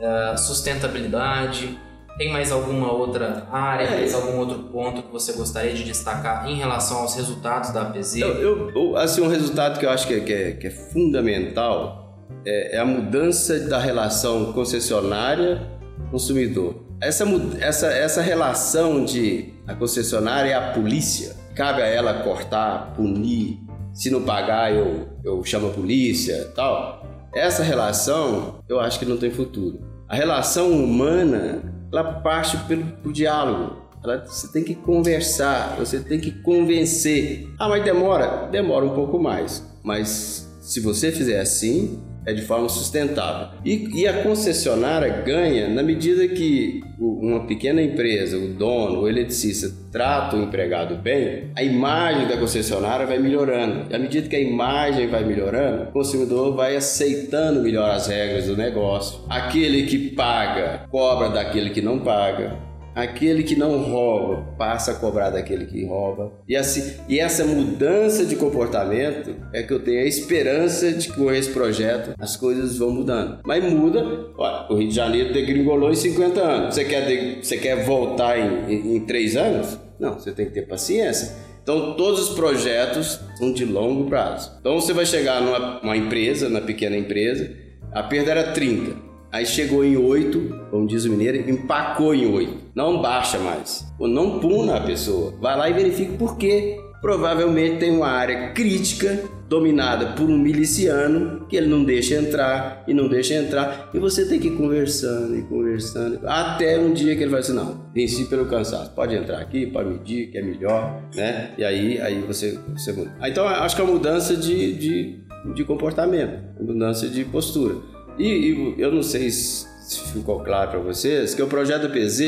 eh, 0.00 0.36
sustentabilidade 0.38 1.78
tem 2.20 2.30
mais 2.30 2.52
alguma 2.52 2.92
outra 2.92 3.48
área, 3.50 3.84
é. 3.84 3.96
mais 3.96 4.14
algum 4.14 4.36
outro 4.36 4.58
ponto 4.64 5.02
que 5.02 5.10
você 5.10 5.32
gostaria 5.32 5.72
de 5.72 5.82
destacar 5.82 6.46
em 6.50 6.56
relação 6.56 6.98
aos 6.98 7.14
resultados 7.14 7.70
da 7.70 7.80
APZ? 7.80 8.16
Eu, 8.16 8.70
eu, 8.74 8.94
assim, 8.98 9.22
um 9.22 9.28
resultado 9.28 9.80
que 9.80 9.86
eu 9.86 9.90
acho 9.90 10.06
que 10.06 10.12
é, 10.12 10.20
que 10.20 10.34
é, 10.34 10.52
que 10.52 10.66
é 10.66 10.70
fundamental 10.70 12.14
é, 12.44 12.76
é, 12.76 12.78
a 12.78 12.84
mudança 12.84 13.58
da 13.60 13.78
relação 13.78 14.52
concessionária-consumidor. 14.52 16.74
Essa, 17.00 17.24
essa, 17.58 17.86
essa 17.86 18.20
relação 18.20 19.02
de 19.02 19.54
a 19.66 19.74
concessionária 19.74 20.50
e 20.50 20.52
a 20.52 20.72
polícia, 20.72 21.34
cabe 21.54 21.80
a 21.80 21.86
ela 21.86 22.22
cortar, 22.22 22.92
punir, 22.94 23.60
se 23.94 24.10
não 24.10 24.24
pagar 24.24 24.70
eu, 24.70 25.08
eu 25.24 25.42
chamo 25.42 25.68
a 25.68 25.70
polícia 25.70 26.52
tal. 26.54 27.02
Essa 27.34 27.62
relação 27.62 28.62
eu 28.68 28.78
acho 28.78 28.98
que 28.98 29.06
não 29.06 29.16
tem 29.16 29.30
futuro. 29.30 29.80
A 30.06 30.14
relação 30.14 30.70
humana 30.70 31.79
ela 31.92 32.04
parte 32.20 32.56
pelo, 32.68 32.84
pelo 32.84 33.12
diálogo. 33.12 33.76
Ela, 34.02 34.24
você 34.24 34.48
tem 34.48 34.64
que 34.64 34.74
conversar, 34.74 35.76
você 35.76 36.00
tem 36.00 36.18
que 36.18 36.30
convencer. 36.30 37.48
Ah, 37.58 37.68
mas 37.68 37.84
demora? 37.84 38.48
Demora 38.50 38.84
um 38.84 38.94
pouco 38.94 39.18
mais. 39.18 39.66
Mas 39.82 40.48
se 40.60 40.80
você 40.80 41.12
fizer 41.12 41.40
assim, 41.40 42.00
é 42.26 42.32
de 42.32 42.42
forma 42.42 42.68
sustentável. 42.68 43.48
E, 43.64 44.02
e, 44.02 44.06
a 44.06 44.22
concessionária 44.22 45.22
ganha 45.22 45.68
na 45.68 45.82
medida 45.82 46.26
que 46.28 46.82
uma 46.98 47.46
pequena 47.46 47.82
empresa, 47.82 48.36
o 48.36 48.48
dono, 48.48 49.02
o 49.02 49.08
eletricista, 49.08 49.70
trata 49.90 50.36
o 50.36 50.42
empregado 50.42 50.96
bem, 50.96 51.50
a 51.56 51.62
imagem 51.62 52.28
da 52.28 52.36
concessionária 52.36 53.06
vai 53.06 53.18
melhorando. 53.18 53.90
E 53.90 53.94
à 53.94 53.98
medida 53.98 54.28
que 54.28 54.36
a 54.36 54.40
imagem 54.40 55.08
vai 55.08 55.24
melhorando, 55.24 55.84
o 55.84 55.92
consumidor 55.92 56.54
vai 56.54 56.76
aceitando 56.76 57.62
melhor 57.62 57.90
as 57.90 58.06
regras 58.06 58.46
do 58.46 58.56
negócio. 58.56 59.20
Aquele 59.28 59.84
que 59.84 60.10
paga, 60.10 60.86
cobra 60.90 61.28
daquele 61.28 61.70
que 61.70 61.80
não 61.80 61.98
paga 62.00 62.69
aquele 62.94 63.42
que 63.42 63.56
não 63.56 63.78
rouba 63.78 64.42
passa 64.58 64.92
a 64.92 64.94
cobrar 64.94 65.30
daquele 65.30 65.66
que 65.66 65.84
rouba. 65.84 66.32
E, 66.48 66.56
assim, 66.56 66.94
e 67.08 67.18
essa 67.18 67.44
mudança 67.44 68.24
de 68.24 68.36
comportamento 68.36 69.34
é 69.52 69.62
que 69.62 69.72
eu 69.72 69.80
tenho 69.80 70.00
a 70.00 70.06
esperança 70.06 70.92
de 70.92 71.08
que 71.08 71.14
com 71.14 71.30
esse 71.30 71.50
projeto 71.50 72.14
as 72.18 72.36
coisas 72.36 72.78
vão 72.78 72.90
mudando. 72.90 73.40
Mas 73.44 73.64
muda, 73.64 74.02
olha, 74.36 74.66
o 74.70 74.76
Rio 74.76 74.88
de 74.88 74.94
Janeiro 74.94 75.32
degringolou 75.32 75.90
em 75.90 75.94
50 75.94 76.40
anos. 76.40 76.74
Você 76.74 76.84
quer, 76.84 77.06
de, 77.06 77.44
você 77.44 77.56
quer 77.56 77.84
voltar 77.84 78.38
em, 78.38 78.72
em, 78.72 78.96
em 78.96 79.00
3 79.00 79.36
anos? 79.36 79.78
Não, 79.98 80.14
você 80.14 80.32
tem 80.32 80.46
que 80.46 80.52
ter 80.52 80.62
paciência. 80.62 81.50
Então, 81.62 81.94
todos 81.94 82.30
os 82.30 82.34
projetos 82.34 83.20
são 83.36 83.52
de 83.52 83.64
longo 83.64 84.08
prazo. 84.08 84.56
Então, 84.60 84.80
você 84.80 84.92
vai 84.92 85.04
chegar 85.04 85.40
numa 85.40 85.96
empresa, 85.96 86.48
na 86.48 86.60
pequena 86.60 86.96
empresa, 86.96 87.50
a 87.92 88.02
perda 88.02 88.30
era 88.30 88.52
30. 88.52 88.96
Aí 89.30 89.46
chegou 89.46 89.84
em 89.84 89.96
8, 89.96 90.38
como 90.38 90.59
diz 90.90 91.04
o 91.04 91.10
mineiro, 91.10 91.48
empacou 91.50 92.14
em 92.14 92.30
8. 92.30 92.72
Não 92.74 93.00
baixa 93.00 93.38
mais. 93.38 93.86
Ou 93.98 94.08
não 94.08 94.40
puna 94.40 94.76
a 94.76 94.80
pessoa. 94.80 95.34
Vai 95.40 95.56
lá 95.56 95.70
e 95.70 95.72
verifique 95.72 96.16
por 96.16 96.36
quê. 96.36 96.78
Provavelmente 97.00 97.78
tem 97.78 97.96
uma 97.96 98.08
área 98.08 98.52
crítica 98.52 99.24
dominada 99.48 100.12
por 100.12 100.28
um 100.28 100.38
miliciano 100.38 101.46
que 101.48 101.56
ele 101.56 101.66
não 101.66 101.82
deixa 101.82 102.14
entrar 102.14 102.84
e 102.86 102.92
não 102.92 103.08
deixa 103.08 103.34
entrar. 103.34 103.90
E 103.94 103.98
você 103.98 104.26
tem 104.26 104.38
que 104.38 104.48
ir 104.48 104.56
conversando 104.56 105.36
e 105.36 105.42
conversando 105.42 106.20
até 106.24 106.78
um 106.78 106.92
dia 106.92 107.16
que 107.16 107.22
ele 107.22 107.30
vai 107.30 107.40
dizer: 107.40 107.54
Não, 107.54 107.86
venci 107.94 108.26
pelo 108.26 108.46
cansaço. 108.46 108.90
Pode 108.92 109.14
entrar 109.16 109.38
aqui, 109.38 109.66
pode 109.66 109.88
medir, 109.88 110.30
que 110.30 110.38
é 110.38 110.42
melhor, 110.42 111.02
né? 111.14 111.52
E 111.56 111.64
aí, 111.64 111.98
aí 112.00 112.20
você, 112.20 112.58
você 112.76 112.92
muda. 112.92 113.12
Então 113.24 113.46
acho 113.46 113.74
que 113.74 113.80
é 113.80 113.84
uma 113.84 113.94
mudança 113.94 114.36
de, 114.36 114.74
de, 114.74 115.18
de 115.54 115.64
comportamento, 115.64 116.38
mudança 116.60 117.08
de 117.08 117.24
postura. 117.24 117.76
E, 118.18 118.26
e 118.26 118.74
eu 118.78 118.92
não 118.92 119.02
sei 119.02 119.30
se 119.30 119.69
ficou 119.96 120.40
claro 120.40 120.70
para 120.70 120.80
vocês 120.80 121.34
que 121.34 121.42
o 121.42 121.46
projeto 121.46 121.90
PZ 121.90 122.20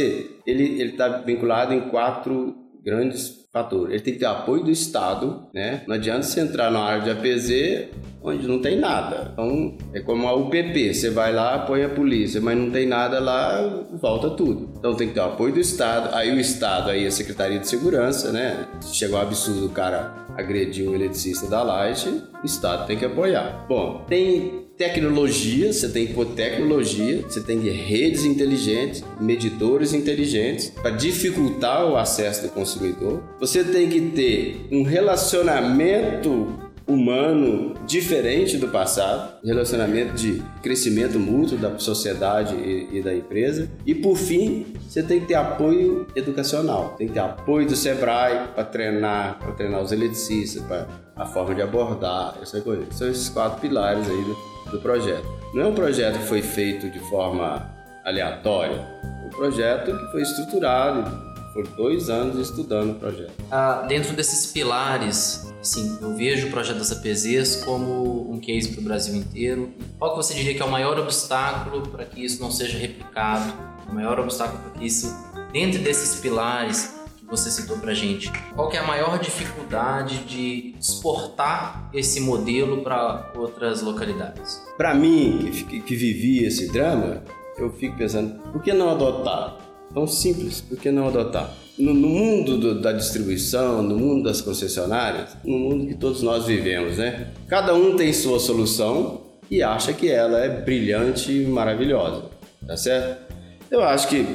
ele 0.47 0.83
está 0.83 1.09
vinculado 1.09 1.73
em 1.73 1.89
quatro 1.89 2.55
grandes 2.85 3.43
fatores. 3.53 3.95
Ele 3.95 4.03
tem 4.03 4.15
que 4.15 4.21
ter 4.21 4.27
apoio 4.27 4.65
do 4.65 4.71
Estado, 4.71 5.47
né? 5.55 5.83
Não 5.87 5.95
adianta 5.95 6.23
você 6.23 6.41
entrar 6.41 6.71
na 6.71 6.81
área 6.81 7.03
de 7.03 7.11
APZ 7.11 7.91
onde 8.23 8.47
não 8.47 8.61
tem 8.61 8.79
nada. 8.79 9.31
Então, 9.33 9.77
é 9.93 10.01
como 10.01 10.27
a 10.29 10.35
UPP, 10.35 10.95
você 10.95 11.11
vai 11.11 11.33
lá, 11.33 11.59
põe 11.61 11.83
a 11.83 11.89
polícia, 11.89 12.41
mas 12.41 12.57
não 12.57 12.71
tem 12.71 12.87
nada 12.87 13.19
lá, 13.19 13.85
volta 14.01 14.31
tudo. 14.31 14.71
Então 14.79 14.95
tem 14.95 15.09
que 15.09 15.15
ter 15.15 15.21
o 15.21 15.25
apoio 15.25 15.53
do 15.53 15.61
Estado, 15.61 16.15
aí 16.15 16.31
o 16.31 16.39
Estado, 16.39 16.91
aí 16.91 17.07
a 17.07 17.11
Secretaria 17.11 17.59
de 17.59 17.69
Segurança, 17.69 18.33
né? 18.33 18.69
Chegou 18.93 19.19
um 19.19 19.23
absurdo 19.23 19.67
o 19.67 19.71
cara 19.71 20.15
agredir 20.37 20.89
um 20.89 20.95
eletricista 20.95 21.47
da 21.47 21.63
Light, 21.63 22.09
o 22.09 22.47
Estado 22.47 22.87
tem 22.87 22.97
que 22.97 23.05
apoiar. 23.05 23.67
Bom, 23.69 24.05
tem 24.09 24.62
tecnologia, 24.83 25.73
você 25.73 25.89
tem 25.89 26.09
que 26.09 26.15
pôr 26.15 26.27
tecnologia, 26.27 27.23
você 27.23 27.41
tem 27.41 27.61
que 27.61 27.71
redes 27.71 28.25
inteligentes, 28.25 29.05
medidores 29.21 29.95
inteligentes 29.95 30.71
para 30.71 30.91
dificultar 30.91 31.87
o 31.87 31.97
acesso 31.97 32.43
do 32.43 32.49
consumidor. 32.49 33.23
Você 33.39 33.63
tem 33.63 33.89
que 33.89 34.01
ter 34.01 34.67
um 34.73 34.83
relacionamento 34.83 36.49
humano 36.85 37.75
diferente 37.87 38.57
do 38.57 38.69
passado, 38.69 39.35
relacionamento 39.45 40.15
de 40.15 40.43
crescimento 40.61 41.17
mútuo 41.17 41.57
da 41.57 41.79
sociedade 41.79 42.57
e, 42.57 42.99
e, 42.99 43.03
da 43.03 43.15
empresa. 43.15 43.71
E 43.87 43.95
por 43.95 44.17
fim, 44.17 44.75
você 44.89 45.01
tem 45.01 45.21
que 45.21 45.27
ter 45.27 45.35
apoio 45.35 46.09
educacional, 46.17 46.97
tem 46.99 47.07
que 47.07 47.13
ter 47.13 47.21
apoio 47.21 47.69
do 47.69 47.77
Sebrae 47.77 48.49
para 48.53 48.65
treinar, 48.65 49.39
para 49.39 49.53
treinar 49.53 49.81
os 49.81 49.93
eletricistas, 49.93 50.61
para 50.65 50.89
a 51.15 51.25
forma 51.25 51.55
de 51.55 51.63
abordar, 51.63 52.37
essa 52.43 52.61
coisa. 52.61 52.85
São 52.91 53.09
esses 53.09 53.29
quatro 53.29 53.61
pilares 53.61 54.09
aí 54.11 54.25
do, 54.25 54.52
do 54.71 54.79
projeto. 54.81 55.27
Não 55.55 55.63
é 55.63 55.67
um 55.67 55.75
projeto 55.75 56.19
que 56.19 56.27
foi 56.27 56.43
feito 56.43 56.91
de 56.91 56.99
forma 57.11 57.71
aleatória, 58.05 58.87
é 59.03 59.27
um 59.27 59.31
projeto 59.31 59.97
que 59.97 60.13
foi 60.13 60.23
estruturado 60.23 61.33
por 61.53 61.67
dois 61.69 62.09
anos 62.09 62.49
estudando 62.49 62.93
o 62.93 62.95
projeto. 62.95 63.33
Ah, 63.51 63.85
dentro 63.87 64.15
desses 64.15 64.51
pilares, 64.51 65.53
sim, 65.61 65.99
eu 66.01 66.17
vejo 66.17 66.49
o 66.49 66.51
projeto 66.51 66.79
das 66.79 66.91
APZs 66.91 67.65
como 67.65 68.33
um 68.33 68.41
case 68.41 68.71
para 68.71 68.81
o 68.81 68.85
Brasil 68.85 69.15
inteiro. 69.15 69.71
Qual 69.99 70.13
que 70.13 70.17
você 70.17 70.35
diria 70.35 70.55
que 70.55 70.63
é 70.63 70.65
o 70.65 70.71
maior 70.71 70.99
obstáculo 70.99 71.87
para 71.89 72.05
que 72.05 72.25
isso 72.25 72.41
não 72.43 72.51
seja 72.51 72.79
replicado? 72.79 73.53
O 73.89 73.95
maior 73.95 74.19
obstáculo 74.19 74.63
para 74.63 74.71
que 74.81 74.87
isso, 74.87 75.15
dentro 75.53 75.83
desses 75.83 76.21
pilares 76.21 77.02
você 77.33 77.51
citou 77.51 77.79
para 77.79 77.95
gente, 77.95 78.31
qual 78.55 78.69
que 78.69 78.77
é 78.77 78.81
a 78.81 78.87
maior 78.87 79.19
dificuldade 79.19 80.19
de 80.25 80.75
exportar 80.79 81.89
esse 81.95 82.21
modelo 82.21 82.83
para 82.83 83.33
outras 83.35 83.81
localidades? 83.81 84.63
Para 84.77 84.95
mim, 84.95 85.51
que, 85.67 85.81
que 85.81 85.97
vivi 85.97 86.45
esse 86.45 86.71
drama, 86.71 87.25
eu 87.57 87.73
fico 87.73 87.97
pensando, 87.97 88.39
por 88.53 88.63
que 88.63 88.75
não 88.75 88.91
adotar? 88.91 89.57
Tão 89.95 90.07
simples, 90.07 90.61
por 90.61 90.77
que 90.77 90.91
não 90.91 91.09
adotar? 91.09 91.55
no, 91.79 91.95
no 91.95 92.09
mundo 92.09 92.59
do, 92.59 92.81
da 92.83 92.93
distribuição, 92.93 93.83
no 93.83 93.97
mundo 93.97 94.25
das 94.25 94.43
concessionárias, 94.43 95.31
no 95.43 95.59
mundo 95.59 95.87
que 95.87 95.95
todos 95.95 96.23
nós 96.23 96.45
vivemos, 96.45 96.99
né? 96.99 97.29
Cada 97.49 97.75
um 97.75 97.97
tem 97.97 98.13
sua 98.13 98.39
solução 98.39 99.23
e 99.51 99.63
acha 99.63 99.95
que 99.95 100.11
ela 100.11 100.39
é 100.39 100.51
brilhante 100.51 101.33
e 101.33 101.47
maravilhosa, 101.47 102.27
tá 102.67 102.77
certo? 102.77 103.33
Eu 103.71 103.83
acho 103.83 104.07
que 104.09 104.27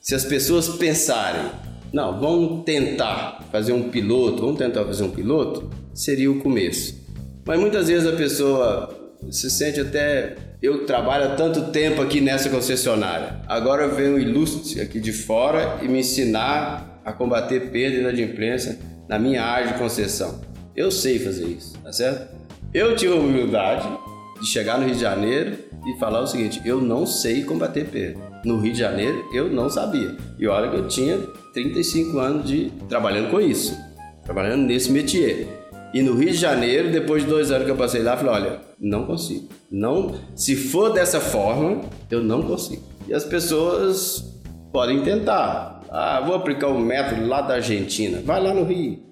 se 0.00 0.14
as 0.14 0.24
pessoas 0.24 0.68
pensarem, 0.68 1.50
não, 1.92 2.18
vamos 2.18 2.64
tentar 2.64 3.44
fazer 3.50 3.72
um 3.72 3.88
piloto, 3.88 4.42
vamos 4.42 4.58
tentar 4.58 4.84
fazer 4.84 5.04
um 5.04 5.10
piloto, 5.10 5.70
seria 5.94 6.30
o 6.30 6.40
começo. 6.40 6.94
Mas 7.44 7.58
muitas 7.58 7.88
vezes 7.88 8.06
a 8.06 8.16
pessoa 8.16 9.14
se 9.30 9.50
sente 9.50 9.80
até 9.80 10.36
eu 10.60 10.84
trabalho 10.84 11.26
há 11.26 11.36
tanto 11.36 11.70
tempo 11.70 12.02
aqui 12.02 12.20
nessa 12.20 12.48
concessionária. 12.50 13.40
Agora 13.46 13.88
vem 13.88 14.08
o 14.08 14.18
ilustre 14.18 14.80
aqui 14.80 14.98
de 14.98 15.12
fora 15.12 15.78
e 15.82 15.88
me 15.88 16.00
ensinar 16.00 17.00
a 17.04 17.12
combater 17.12 17.70
perda 17.70 17.96
e 17.96 18.00
inadimplência 18.00 18.78
na 19.08 19.18
minha 19.18 19.42
área 19.42 19.72
de 19.72 19.78
concessão. 19.78 20.40
Eu 20.74 20.90
sei 20.90 21.18
fazer 21.18 21.46
isso, 21.46 21.78
tá 21.78 21.92
certo? 21.92 22.34
Eu 22.74 22.96
tive 22.96 23.12
a 23.12 23.16
humildade 23.16 23.88
de 24.40 24.46
chegar 24.46 24.78
no 24.78 24.86
Rio 24.86 24.94
de 24.94 25.00
Janeiro 25.00 25.56
e 25.86 25.98
falar 25.98 26.20
o 26.20 26.26
seguinte: 26.26 26.60
eu 26.64 26.80
não 26.80 27.06
sei 27.06 27.44
combater 27.44 27.86
perda 27.86 28.25
no 28.46 28.58
Rio 28.58 28.72
de 28.72 28.78
Janeiro, 28.78 29.28
eu 29.32 29.50
não 29.50 29.68
sabia. 29.68 30.16
E 30.38 30.46
olha 30.46 30.70
que 30.70 30.76
eu 30.76 30.86
tinha 30.86 31.18
35 31.52 32.16
anos 32.18 32.48
de 32.48 32.70
trabalhando 32.88 33.28
com 33.28 33.40
isso, 33.40 33.76
trabalhando 34.24 34.62
nesse 34.62 34.90
métier. 34.92 35.48
E 35.92 36.00
no 36.00 36.14
Rio 36.14 36.30
de 36.30 36.36
Janeiro, 36.36 36.92
depois 36.92 37.24
de 37.24 37.28
dois 37.28 37.50
anos 37.50 37.64
que 37.64 37.70
eu 37.72 37.76
passei 37.76 38.02
lá, 38.02 38.12
eu 38.12 38.18
falei, 38.18 38.32
olha, 38.34 38.60
não 38.78 39.04
consigo. 39.04 39.48
Não, 39.68 40.14
se 40.36 40.54
for 40.54 40.92
dessa 40.92 41.20
forma, 41.20 41.80
eu 42.08 42.22
não 42.22 42.42
consigo. 42.42 42.82
E 43.08 43.14
as 43.14 43.24
pessoas 43.24 44.40
podem 44.72 45.02
tentar. 45.02 45.82
Ah, 45.90 46.20
vou 46.24 46.36
aplicar 46.36 46.68
o 46.68 46.78
método 46.78 47.26
lá 47.26 47.40
da 47.40 47.54
Argentina. 47.54 48.20
Vai 48.24 48.40
lá 48.40 48.54
no 48.54 48.62
Rio. 48.62 49.02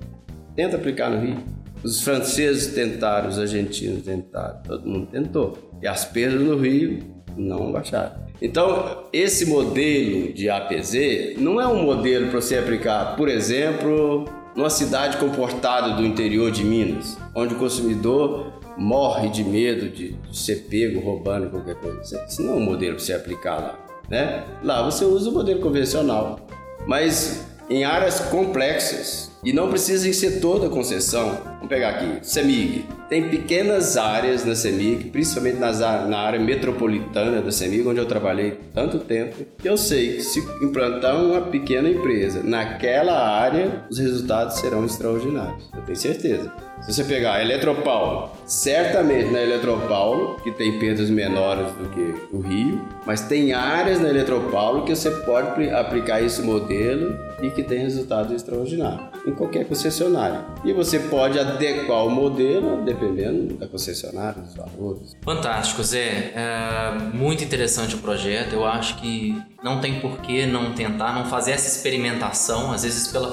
Tenta 0.54 0.76
aplicar 0.76 1.10
no 1.10 1.20
Rio. 1.20 1.38
Os 1.82 2.02
franceses 2.02 2.72
tentaram, 2.72 3.28
os 3.28 3.38
argentinos 3.38 4.04
tentaram, 4.04 4.62
todo 4.62 4.88
mundo 4.88 5.06
tentou. 5.06 5.58
E 5.82 5.88
as 5.88 6.04
perdas 6.04 6.40
no 6.40 6.56
Rio 6.56 7.13
não 7.36 7.72
baixaram. 7.72 8.12
Então, 8.40 9.04
esse 9.12 9.46
modelo 9.46 10.32
de 10.32 10.50
APZ 10.50 11.36
não 11.38 11.60
é 11.60 11.66
um 11.66 11.82
modelo 11.82 12.28
para 12.28 12.40
você 12.40 12.58
aplicar, 12.58 13.16
por 13.16 13.28
exemplo, 13.28 14.24
numa 14.54 14.70
cidade 14.70 15.16
comportada 15.16 15.94
do 15.94 16.04
interior 16.04 16.50
de 16.50 16.64
Minas, 16.64 17.16
onde 17.34 17.54
o 17.54 17.58
consumidor 17.58 18.52
morre 18.76 19.28
de 19.28 19.44
medo 19.44 19.88
de, 19.88 20.16
ser 20.32 20.66
pego 20.68 21.00
roubando 21.00 21.50
qualquer 21.50 21.76
coisa. 21.76 22.24
Isso 22.28 22.42
não 22.42 22.54
é 22.54 22.56
um 22.56 22.60
modelo 22.60 22.96
para 22.96 23.04
você 23.04 23.12
aplicar 23.12 23.56
lá. 23.56 23.78
Né? 24.08 24.44
Lá 24.62 24.82
você 24.82 25.04
usa 25.04 25.30
o 25.30 25.32
modelo 25.32 25.60
convencional, 25.60 26.40
mas 26.86 27.46
em 27.70 27.84
áreas 27.84 28.20
complexas, 28.20 29.30
e 29.44 29.52
não 29.52 29.68
precisa 29.68 30.10
ser 30.12 30.40
toda 30.40 30.66
a 30.66 30.70
concessão. 30.70 31.38
Vamos 31.44 31.68
pegar 31.68 31.90
aqui, 31.90 32.18
CEMIG. 32.22 32.86
Tem 33.08 33.28
pequenas 33.28 33.96
áreas 33.96 34.44
na 34.44 34.54
CEMIG, 34.54 35.10
principalmente 35.10 35.58
nas, 35.58 35.80
na 35.80 36.18
área 36.18 36.40
metropolitana 36.40 37.42
da 37.42 37.52
CEMIG, 37.52 37.86
onde 37.86 38.00
eu 38.00 38.06
trabalhei 38.06 38.58
tanto 38.72 38.98
tempo, 38.98 39.44
que 39.58 39.68
eu 39.68 39.76
sei 39.76 40.16
que 40.16 40.22
se 40.22 40.40
implantar 40.62 41.22
uma 41.22 41.42
pequena 41.42 41.88
empresa 41.88 42.42
naquela 42.42 43.28
área, 43.28 43.84
os 43.90 43.98
resultados 43.98 44.58
serão 44.58 44.84
extraordinários. 44.84 45.70
Eu 45.74 45.82
tenho 45.82 45.98
certeza. 45.98 46.52
Se 46.84 46.92
você 46.92 47.04
pegar 47.04 47.36
a 47.36 47.42
Eletropaulo, 47.42 48.30
certamente 48.44 49.30
na 49.30 49.40
Eletropaulo, 49.40 50.36
que 50.42 50.52
tem 50.52 50.78
perdas 50.78 51.08
menores 51.08 51.72
do 51.76 51.88
que 51.88 52.14
o 52.30 52.40
Rio, 52.40 52.86
mas 53.06 53.22
tem 53.22 53.54
áreas 53.54 54.00
na 54.00 54.10
Eletropaulo 54.10 54.84
que 54.84 54.94
você 54.94 55.10
pode 55.10 55.70
aplicar 55.70 56.20
esse 56.20 56.42
modelo 56.42 57.18
e 57.40 57.48
que 57.48 57.62
tem 57.62 57.78
resultados 57.78 58.32
extraordinários 58.32 59.00
em 59.26 59.32
qualquer 59.32 59.66
concessionária. 59.66 60.44
E 60.62 60.74
você 60.74 60.98
pode 60.98 61.38
adequar 61.38 62.04
o 62.04 62.10
modelo 62.10 62.84
dependendo 62.84 63.54
da 63.54 63.66
concessionária, 63.66 64.42
dos 64.42 64.54
valores. 64.54 65.16
Fantástico, 65.22 65.82
Zé. 65.82 66.32
É 66.34 66.98
muito 67.14 67.42
interessante 67.42 67.94
o 67.94 67.98
projeto. 67.98 68.52
Eu 68.52 68.66
acho 68.66 68.96
que 68.98 69.34
não 69.62 69.80
tem 69.80 70.00
por 70.00 70.18
que 70.18 70.44
não 70.44 70.74
tentar, 70.74 71.14
não 71.14 71.24
fazer 71.24 71.52
essa 71.52 71.66
experimentação, 71.66 72.72
às 72.72 72.82
vezes 72.82 73.08
pela, 73.08 73.30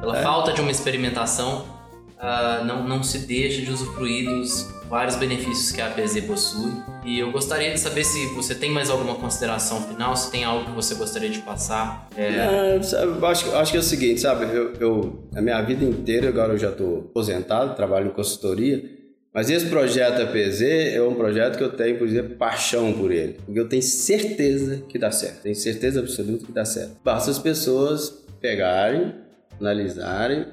pela 0.00 0.18
é. 0.18 0.22
falta 0.22 0.54
de 0.54 0.62
uma 0.62 0.70
experimentação 0.70 1.83
uh, 2.18 2.64
não, 2.64 2.86
não 2.86 3.02
se 3.02 3.18
deixa 3.20 3.62
de 3.62 3.70
usufruir 3.70 4.28
dos 4.28 4.72
vários 4.88 5.16
benefícios 5.16 5.72
que 5.72 5.80
a 5.80 5.86
APZ 5.86 6.20
possui. 6.24 6.72
E 7.04 7.18
eu 7.18 7.32
gostaria 7.32 7.72
de 7.72 7.80
saber 7.80 8.04
se 8.04 8.26
você 8.34 8.54
tem 8.54 8.70
mais 8.70 8.90
alguma 8.90 9.14
consideração 9.16 9.82
final, 9.82 10.16
se 10.16 10.30
tem 10.30 10.44
algo 10.44 10.66
que 10.66 10.72
você 10.72 10.94
gostaria 10.94 11.28
de 11.28 11.40
passar. 11.40 12.08
É... 12.16 12.76
É, 12.76 12.82
sabe, 12.82 13.26
acho, 13.26 13.54
acho 13.56 13.70
que 13.72 13.76
é 13.76 13.80
o 13.80 13.82
seguinte, 13.82 14.20
sabe? 14.20 14.44
Eu, 14.44 14.72
eu, 14.80 15.28
a 15.34 15.40
minha 15.40 15.60
vida 15.62 15.84
inteira, 15.84 16.28
agora 16.28 16.52
eu 16.52 16.58
já 16.58 16.70
estou 16.70 17.00
aposentado, 17.10 17.74
trabalho 17.74 18.08
em 18.08 18.10
consultoria. 18.10 18.84
Mas 19.32 19.50
esse 19.50 19.66
projeto 19.66 20.22
APZ 20.22 20.62
é 20.62 21.02
um 21.02 21.14
projeto 21.14 21.58
que 21.58 21.64
eu 21.64 21.72
tenho, 21.72 21.98
por 21.98 22.06
exemplo, 22.06 22.36
paixão 22.36 22.92
por 22.92 23.10
ele. 23.10 23.36
Porque 23.44 23.58
eu 23.58 23.68
tenho 23.68 23.82
certeza 23.82 24.84
que 24.88 24.96
dá 24.96 25.10
certo. 25.10 25.42
Tenho 25.42 25.56
certeza 25.56 25.98
absoluta 25.98 26.46
que 26.46 26.52
dá 26.52 26.64
certo. 26.64 26.96
Basta 27.02 27.32
as 27.32 27.38
pessoas 27.40 28.10
pegarem, 28.40 29.12
analisarem 29.60 30.46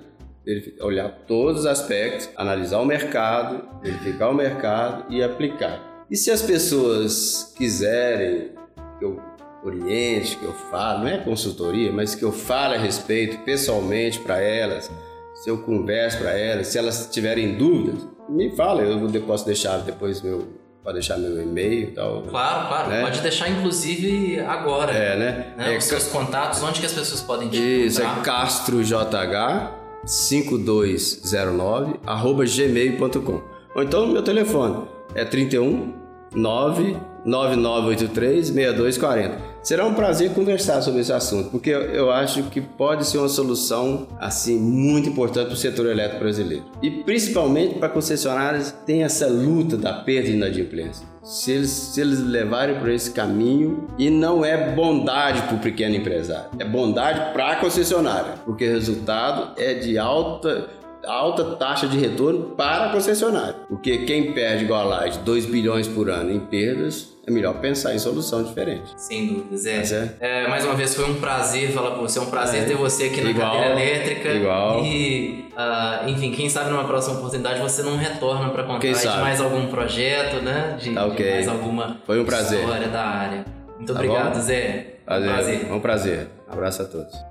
olhar 0.80 1.10
todos 1.27 1.62
os 1.62 1.65
aspectos, 1.65 2.30
analisar 2.36 2.80
o 2.80 2.86
mercado, 2.86 3.63
verificar 3.82 4.30
o 4.30 4.34
mercado 4.34 5.06
e 5.10 5.23
aplicar. 5.23 6.06
E 6.10 6.15
se 6.15 6.32
as 6.32 6.41
pessoas 6.41 7.54
quiserem 7.56 8.51
que 8.97 9.06
eu 9.06 9.19
oriente, 9.63 10.38
que 10.38 10.43
eu 10.43 10.54
fale, 10.54 11.01
não 11.01 11.08
é 11.08 11.17
consultoria, 11.19 11.91
mas 11.91 12.15
que 12.15 12.23
eu 12.23 12.32
fale 12.32 12.75
a 12.75 12.80
respeito 12.80 13.38
pessoalmente 13.45 14.19
para 14.19 14.41
elas, 14.41 14.91
se 15.36 15.49
eu 15.49 15.60
converso 15.60 16.17
para 16.17 16.32
elas, 16.32 16.67
se 16.67 16.77
elas 16.77 17.08
tiverem 17.12 17.56
dúvidas, 17.56 18.08
me 18.27 18.56
fala, 18.56 18.82
eu 18.82 19.21
posso 19.21 19.45
deixar 19.45 19.77
depois 19.80 20.21
meu 20.21 20.60
Pode 20.84 20.95
deixar 20.95 21.15
meu 21.17 21.39
e-mail 21.39 21.89
e 21.89 21.91
tal. 21.91 22.23
Claro, 22.23 22.67
claro. 22.67 22.89
Né? 22.89 23.01
Pode 23.04 23.21
deixar, 23.21 23.47
inclusive, 23.49 24.39
agora. 24.39 24.91
É, 24.91 25.15
né? 25.15 25.54
né? 25.56 25.75
É, 25.75 25.77
Os 25.77 25.84
seus 25.84 26.08
contatos, 26.08 26.63
onde 26.63 26.80
que 26.80 26.88
as 26.88 26.93
pessoas 26.93 27.21
podem 27.21 27.49
te 27.49 27.58
Isso, 27.58 28.01
encontrar? 28.01 28.21
é 28.21 28.25
Castro 28.25 28.84
JH 28.84 29.81
5209 30.06 31.96
arroba 32.06 32.46
gmail.com 32.46 33.42
ou 33.76 33.84
então 33.84 34.08
meu 34.08 34.24
telefone 34.24 34.88
é 35.16 35.26
31 35.26 36.00
99983 36.34 38.48
6240. 38.48 39.52
Será 39.62 39.86
um 39.86 39.94
prazer 39.94 40.32
conversar 40.32 40.82
sobre 40.82 41.02
esse 41.02 41.14
assunto, 41.14 41.52
porque 41.52 41.70
eu 41.70 42.10
acho 42.10 42.42
que 42.44 42.62
pode 42.62 43.06
ser 43.06 43.18
uma 43.20 43.30
solução 43.30 44.08
assim 44.20 44.58
muito 44.58 45.10
importante 45.10 45.48
para 45.48 45.54
o 45.54 45.58
setor 45.58 45.88
elétrico 45.88 46.24
brasileiro. 46.24 46.64
E 46.82 46.90
principalmente 46.90 47.78
para 47.78 47.90
concessionários 47.90 48.72
que 48.72 48.86
têm 48.86 49.04
essa 49.04 49.28
luta 49.28 49.76
da 49.78 49.94
perda 49.94 50.30
e 50.30 50.34
inadimplência. 50.34 51.11
Se 51.23 51.51
eles, 51.51 51.69
se 51.69 52.01
eles 52.01 52.19
levarem 52.19 52.79
por 52.79 52.89
esse 52.89 53.12
caminho, 53.12 53.88
e 53.97 54.10
não 54.10 54.43
é 54.43 54.71
bondade 54.71 55.43
para 55.43 55.55
o 55.55 55.60
pequeno 55.60 55.95
empresário, 55.95 56.49
é 56.57 56.65
bondade 56.65 57.31
para 57.31 57.51
a 57.51 57.55
concessionária, 57.57 58.34
porque 58.43 58.67
o 58.67 58.71
resultado 58.71 59.53
é 59.62 59.75
de 59.75 59.97
alta 59.97 60.67
alta 61.06 61.56
taxa 61.56 61.88
de 61.88 61.98
retorno 61.98 62.56
para 62.56 62.86
a 62.86 62.92
concessionária. 62.92 63.56
Porque 63.68 64.00
quem 64.00 64.34
perde 64.34 64.66
igual 64.66 64.82
a 64.82 64.98
Light 65.00 65.20
2 65.20 65.46
bilhões 65.46 65.88
por 65.88 66.10
ano 66.10 66.32
em 66.32 66.40
perdas, 66.40 67.12
é 67.26 67.32
melhor 67.32 67.56
pensar 67.56 67.94
em 67.94 68.00
solução 68.00 68.44
diferente. 68.44 68.94
Sem 68.98 69.28
dúvidas, 69.28 69.92
é. 69.92 70.16
é. 70.20 70.44
é 70.44 70.48
mais 70.48 70.66
uma 70.66 70.74
vez, 70.74 70.96
foi 70.96 71.10
um 71.10 71.16
prazer 71.16 71.72
falar 71.72 71.92
com 71.92 72.02
você, 72.02 72.18
é 72.18 72.22
um 72.22 72.30
prazer 72.30 72.64
é. 72.64 72.66
ter 72.66 72.76
você 72.76 73.06
aqui 73.06 73.22
na 73.22 73.30
igual, 73.30 73.52
cadeira 73.52 73.80
elétrica. 73.80 74.30
Igual. 74.30 74.84
E, 74.84 75.46
uh, 75.54 76.10
enfim, 76.10 76.32
quem 76.32 76.50
sabe 76.50 76.72
numa 76.72 76.86
próxima 76.86 77.18
oportunidade 77.18 77.60
você 77.60 77.84
não 77.84 77.96
retorna 77.96 78.50
para 78.50 78.64
contar 78.64 78.92
de 78.92 79.08
mais 79.22 79.40
algum 79.40 79.68
projeto, 79.68 80.42
né? 80.44 80.78
De, 80.80 80.94
tá 80.94 81.06
okay. 81.06 81.26
de 81.26 81.32
mais 81.34 81.48
alguma 81.48 81.98
foi 82.06 82.20
um 82.20 82.26
prazer. 82.26 82.62
história 82.62 82.88
da 82.88 83.04
área. 83.04 83.46
Muito 83.78 83.94
tá 83.94 84.00
obrigado, 84.00 84.36
bom? 84.36 84.42
Zé. 84.42 84.96
Prazer. 85.06 85.30
Um 85.30 85.34
prazer. 85.34 85.74
Um 85.74 85.80
prazer. 85.80 86.28
Um 86.50 86.54
abraço 86.54 86.82
a 86.82 86.86
todos. 86.86 87.31